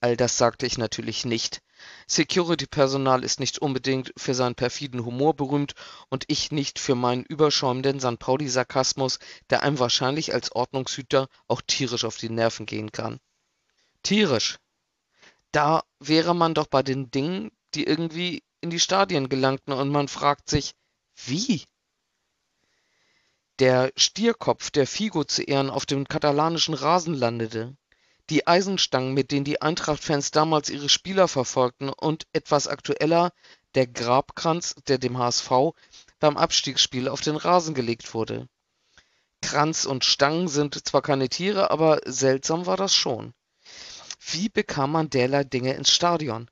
All 0.00 0.16
das 0.16 0.36
sagte 0.36 0.66
ich 0.66 0.78
natürlich 0.78 1.24
nicht. 1.24 1.62
Security-Personal 2.06 3.24
ist 3.24 3.40
nicht 3.40 3.58
unbedingt 3.58 4.12
für 4.16 4.34
seinen 4.34 4.54
perfiden 4.54 5.04
Humor 5.04 5.34
berühmt 5.34 5.74
und 6.08 6.24
ich 6.28 6.50
nicht 6.50 6.78
für 6.78 6.94
meinen 6.94 7.24
überschäumenden 7.24 8.00
St. 8.00 8.18
Pauli-Sarkasmus, 8.18 9.18
der 9.50 9.62
einem 9.62 9.78
wahrscheinlich 9.78 10.34
als 10.34 10.52
Ordnungshüter 10.52 11.28
auch 11.48 11.62
tierisch 11.66 12.04
auf 12.04 12.16
die 12.16 12.30
Nerven 12.30 12.66
gehen 12.66 12.92
kann. 12.92 13.20
Tierisch. 14.02 14.58
Da 15.52 15.82
wäre 15.98 16.34
man 16.34 16.54
doch 16.54 16.66
bei 16.66 16.82
den 16.82 17.10
Dingen, 17.10 17.50
die 17.74 17.84
irgendwie 17.84 18.42
in 18.60 18.70
die 18.70 18.80
Stadien 18.80 19.28
gelangten 19.28 19.72
und 19.72 19.88
man 19.88 20.08
fragt 20.08 20.48
sich, 20.48 20.74
wie? 21.16 21.64
Der 23.58 23.92
Stierkopf, 23.96 24.70
der 24.70 24.86
Figo 24.86 25.24
zu 25.24 25.42
Ehren 25.42 25.70
auf 25.70 25.86
dem 25.86 26.08
katalanischen 26.08 26.74
Rasen 26.74 27.14
landete, 27.14 27.76
die 28.30 28.46
Eisenstangen, 28.46 29.12
mit 29.12 29.32
denen 29.32 29.44
die 29.44 29.60
Eintracht-Fans 29.60 30.30
damals 30.30 30.70
ihre 30.70 30.88
Spieler 30.88 31.28
verfolgten 31.28 31.88
und 31.88 32.26
etwas 32.32 32.68
aktueller 32.68 33.32
der 33.74 33.86
Grabkranz, 33.86 34.74
der 34.88 34.98
dem 34.98 35.18
HSV 35.18 35.50
beim 36.20 36.36
Abstiegsspiel 36.36 37.08
auf 37.08 37.20
den 37.20 37.36
Rasen 37.36 37.74
gelegt 37.74 38.14
wurde. 38.14 38.48
Kranz 39.42 39.84
und 39.84 40.04
Stangen 40.04 40.48
sind 40.48 40.86
zwar 40.86 41.02
keine 41.02 41.28
Tiere, 41.28 41.70
aber 41.70 42.00
seltsam 42.04 42.66
war 42.66 42.76
das 42.76 42.94
schon. 42.94 43.34
Wie 44.20 44.48
bekam 44.48 44.92
man 44.92 45.10
derlei 45.10 45.44
Dinge 45.44 45.74
ins 45.74 45.90
Stadion? 45.90 46.50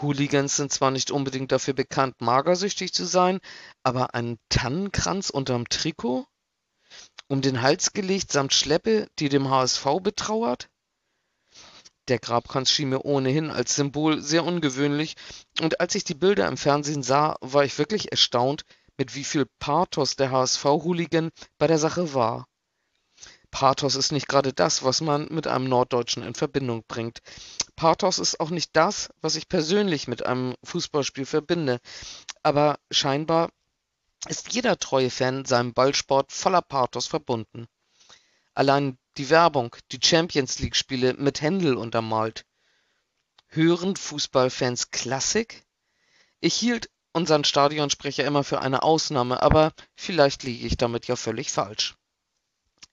Hooligans 0.00 0.54
sind 0.54 0.72
zwar 0.72 0.90
nicht 0.90 1.10
unbedingt 1.10 1.50
dafür 1.50 1.74
bekannt, 1.74 2.20
magersüchtig 2.20 2.92
zu 2.92 3.04
sein, 3.04 3.40
aber 3.82 4.14
ein 4.14 4.38
Tannenkranz 4.48 5.30
unterm 5.30 5.68
Trikot? 5.68 6.26
Um 7.28 7.40
den 7.42 7.62
Hals 7.62 7.92
gelegt 7.92 8.32
samt 8.32 8.52
Schleppe, 8.52 9.08
die 9.18 9.28
dem 9.28 9.48
HSV 9.50 9.84
betrauert? 10.02 10.68
Der 12.08 12.18
Grabkranz 12.18 12.70
schien 12.70 12.88
mir 12.88 13.04
ohnehin 13.04 13.50
als 13.50 13.74
Symbol 13.74 14.22
sehr 14.22 14.44
ungewöhnlich, 14.44 15.14
und 15.60 15.80
als 15.80 15.94
ich 15.94 16.04
die 16.04 16.14
Bilder 16.14 16.48
im 16.48 16.56
Fernsehen 16.56 17.02
sah, 17.02 17.36
war 17.40 17.64
ich 17.64 17.78
wirklich 17.78 18.10
erstaunt, 18.10 18.64
mit 18.96 19.14
wie 19.14 19.24
viel 19.24 19.46
Pathos 19.58 20.16
der 20.16 20.30
HSV-Hooligan 20.30 21.30
bei 21.58 21.66
der 21.66 21.78
Sache 21.78 22.14
war. 22.14 22.46
Pathos 23.50 23.94
ist 23.94 24.12
nicht 24.12 24.28
gerade 24.28 24.52
das, 24.52 24.84
was 24.84 25.00
man 25.00 25.28
mit 25.30 25.46
einem 25.46 25.68
Norddeutschen 25.68 26.22
in 26.22 26.34
Verbindung 26.34 26.84
bringt. 26.86 27.20
Pathos 27.76 28.18
ist 28.18 28.40
auch 28.40 28.50
nicht 28.50 28.70
das, 28.74 29.10
was 29.20 29.36
ich 29.36 29.48
persönlich 29.48 30.08
mit 30.08 30.26
einem 30.26 30.54
Fußballspiel 30.64 31.24
verbinde. 31.24 31.80
Aber 32.42 32.78
scheinbar 32.90 33.50
ist 34.26 34.52
jeder 34.52 34.78
treue 34.78 35.10
Fan 35.10 35.44
seinem 35.44 35.72
Ballsport 35.72 36.32
voller 36.32 36.62
Pathos 36.62 37.06
verbunden. 37.06 37.68
Allein 38.54 38.98
die 39.16 39.30
Werbung, 39.30 39.76
die 39.92 40.00
Champions-League-Spiele 40.02 41.14
mit 41.14 41.40
Händel 41.40 41.76
untermalt. 41.76 42.44
Hören 43.46 43.96
Fußballfans 43.96 44.90
Klassik? 44.90 45.64
Ich 46.40 46.54
hielt 46.54 46.90
unseren 47.12 47.44
Stadionsprecher 47.44 48.24
immer 48.24 48.44
für 48.44 48.60
eine 48.60 48.82
Ausnahme, 48.82 49.42
aber 49.42 49.72
vielleicht 49.94 50.42
liege 50.42 50.66
ich 50.66 50.76
damit 50.76 51.06
ja 51.06 51.16
völlig 51.16 51.50
falsch. 51.50 51.96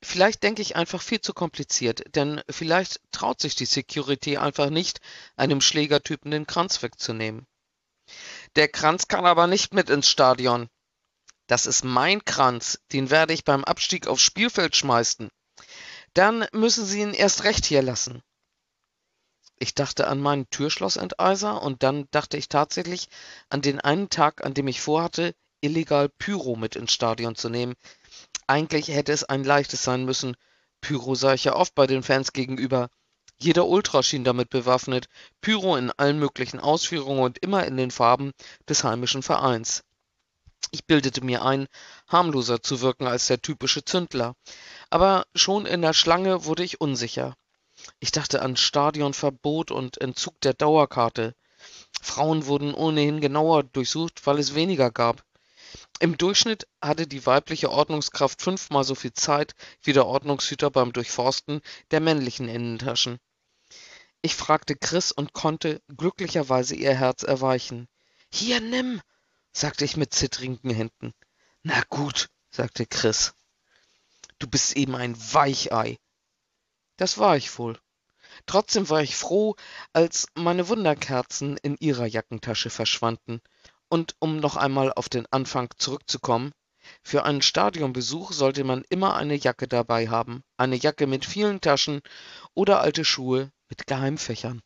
Vielleicht 0.01 0.43
denke 0.43 0.61
ich 0.61 0.75
einfach 0.75 1.01
viel 1.01 1.21
zu 1.21 1.33
kompliziert, 1.33 2.03
denn 2.15 2.41
vielleicht 2.49 3.01
traut 3.11 3.41
sich 3.41 3.55
die 3.55 3.65
Security 3.65 4.37
einfach 4.37 4.69
nicht, 4.69 5.01
einem 5.35 5.61
Schlägertypen 5.61 6.31
den 6.31 6.47
Kranz 6.47 6.81
wegzunehmen. 6.83 7.47
Der 8.55 8.67
Kranz 8.67 9.07
kann 9.07 9.25
aber 9.25 9.47
nicht 9.47 9.73
mit 9.73 9.89
ins 9.89 10.07
Stadion, 10.07 10.69
das 11.47 11.65
ist 11.65 11.83
mein 11.83 12.23
Kranz, 12.25 12.79
den 12.91 13.09
werde 13.09 13.33
ich 13.33 13.43
beim 13.43 13.63
Abstieg 13.63 14.07
aufs 14.07 14.23
Spielfeld 14.23 14.75
schmeißen. 14.75 15.29
Dann 16.13 16.45
müssen 16.53 16.85
Sie 16.85 17.01
ihn 17.01 17.13
erst 17.13 17.43
recht 17.43 17.65
hier 17.65 17.81
lassen. 17.81 18.21
Ich 19.57 19.73
dachte 19.73 20.07
an 20.07 20.19
meinen 20.19 20.49
Türschlossenteiser 20.49 21.61
und 21.61 21.83
dann 21.83 22.07
dachte 22.11 22.37
ich 22.37 22.49
tatsächlich 22.49 23.07
an 23.49 23.61
den 23.61 23.79
einen 23.79 24.09
Tag, 24.09 24.43
an 24.45 24.53
dem 24.53 24.67
ich 24.67 24.81
vorhatte, 24.81 25.33
illegal 25.61 26.09
Pyro 26.09 26.55
mit 26.55 26.75
ins 26.75 26.91
Stadion 26.91 27.35
zu 27.35 27.49
nehmen. 27.49 27.75
Eigentlich 28.47 28.89
hätte 28.89 29.11
es 29.11 29.23
ein 29.23 29.43
leichtes 29.43 29.83
sein 29.83 30.03
müssen. 30.05 30.35
Pyro 30.81 31.15
sah 31.15 31.33
ich 31.33 31.45
ja 31.45 31.55
oft 31.55 31.73
bei 31.73 31.87
den 31.87 32.03
Fans 32.03 32.33
gegenüber. 32.33 32.89
Jeder 33.37 33.65
Ultra 33.67 34.03
schien 34.03 34.23
damit 34.23 34.49
bewaffnet, 34.49 35.07
Pyro 35.41 35.75
in 35.75 35.91
allen 35.91 36.19
möglichen 36.19 36.59
Ausführungen 36.59 37.23
und 37.23 37.37
immer 37.39 37.65
in 37.65 37.77
den 37.77 37.91
Farben 37.91 38.31
des 38.69 38.83
heimischen 38.83 39.23
Vereins. 39.23 39.83
Ich 40.75 40.85
bildete 40.85 41.23
mir 41.23 41.41
ein, 41.41 41.69
harmloser 42.09 42.61
zu 42.61 42.81
wirken 42.81 43.07
als 43.07 43.27
der 43.27 43.41
typische 43.41 43.85
Zündler. 43.85 44.35
Aber 44.89 45.25
schon 45.33 45.65
in 45.65 45.81
der 45.81 45.93
Schlange 45.93 46.43
wurde 46.43 46.65
ich 46.65 46.81
unsicher. 46.81 47.37
Ich 48.01 48.11
dachte 48.11 48.41
an 48.41 48.57
Stadionverbot 48.57 49.71
und 49.71 50.01
Entzug 50.01 50.41
der 50.41 50.53
Dauerkarte. 50.53 51.33
Frauen 52.01 52.45
wurden 52.45 52.73
ohnehin 52.73 53.21
genauer 53.21 53.63
durchsucht, 53.63 54.27
weil 54.27 54.37
es 54.37 54.53
weniger 54.53 54.91
gab. 54.91 55.23
Im 56.01 56.17
Durchschnitt 56.17 56.67
hatte 56.81 57.07
die 57.07 57.25
weibliche 57.25 57.71
Ordnungskraft 57.71 58.41
fünfmal 58.41 58.83
so 58.83 58.95
viel 58.95 59.13
Zeit 59.13 59.55
wie 59.81 59.93
der 59.93 60.05
Ordnungshüter 60.05 60.71
beim 60.71 60.91
Durchforsten 60.91 61.61
der 61.91 62.01
männlichen 62.01 62.49
Innentaschen. 62.49 63.19
Ich 64.21 64.35
fragte 64.35 64.75
Chris 64.75 65.13
und 65.13 65.31
konnte 65.31 65.81
glücklicherweise 65.95 66.75
ihr 66.75 66.93
Herz 66.93 67.23
erweichen. 67.23 67.87
Hier, 68.29 68.59
nimm, 68.59 68.99
sagte 69.55 69.85
ich 69.85 69.95
mit 69.95 70.13
zittrigen 70.13 70.69
Händen. 70.69 71.13
Na 71.63 71.81
gut, 71.89 72.27
sagte 72.51 72.85
Chris. 72.85 73.33
Du 74.37 74.47
bist 74.47 74.75
eben 74.75 74.95
ein 74.95 75.15
Weichei. 75.33 75.97
Das 76.97 77.17
war 77.17 77.37
ich 77.37 77.57
wohl. 77.57 77.79
Trotzdem 78.45 78.89
war 78.89 79.01
ich 79.01 79.15
froh, 79.15 79.55
als 79.93 80.27
meine 80.35 80.67
Wunderkerzen 80.67 81.55
in 81.57 81.77
ihrer 81.79 82.05
Jackentasche 82.05 82.69
verschwanden. 82.69 83.41
Und 83.87 84.15
um 84.19 84.37
noch 84.41 84.57
einmal 84.57 84.91
auf 84.91 85.07
den 85.07 85.25
Anfang 85.31 85.69
zurückzukommen, 85.77 86.51
für 87.01 87.23
einen 87.23 87.41
Stadionbesuch 87.41 88.33
sollte 88.33 88.63
man 88.65 88.83
immer 88.89 89.15
eine 89.15 89.35
Jacke 89.35 89.69
dabei 89.69 90.09
haben, 90.09 90.43
eine 90.57 90.75
Jacke 90.75 91.07
mit 91.07 91.23
vielen 91.23 91.61
Taschen 91.61 92.01
oder 92.53 92.81
alte 92.81 93.05
Schuhe 93.05 93.51
mit 93.69 93.87
Geheimfächern. 93.87 94.61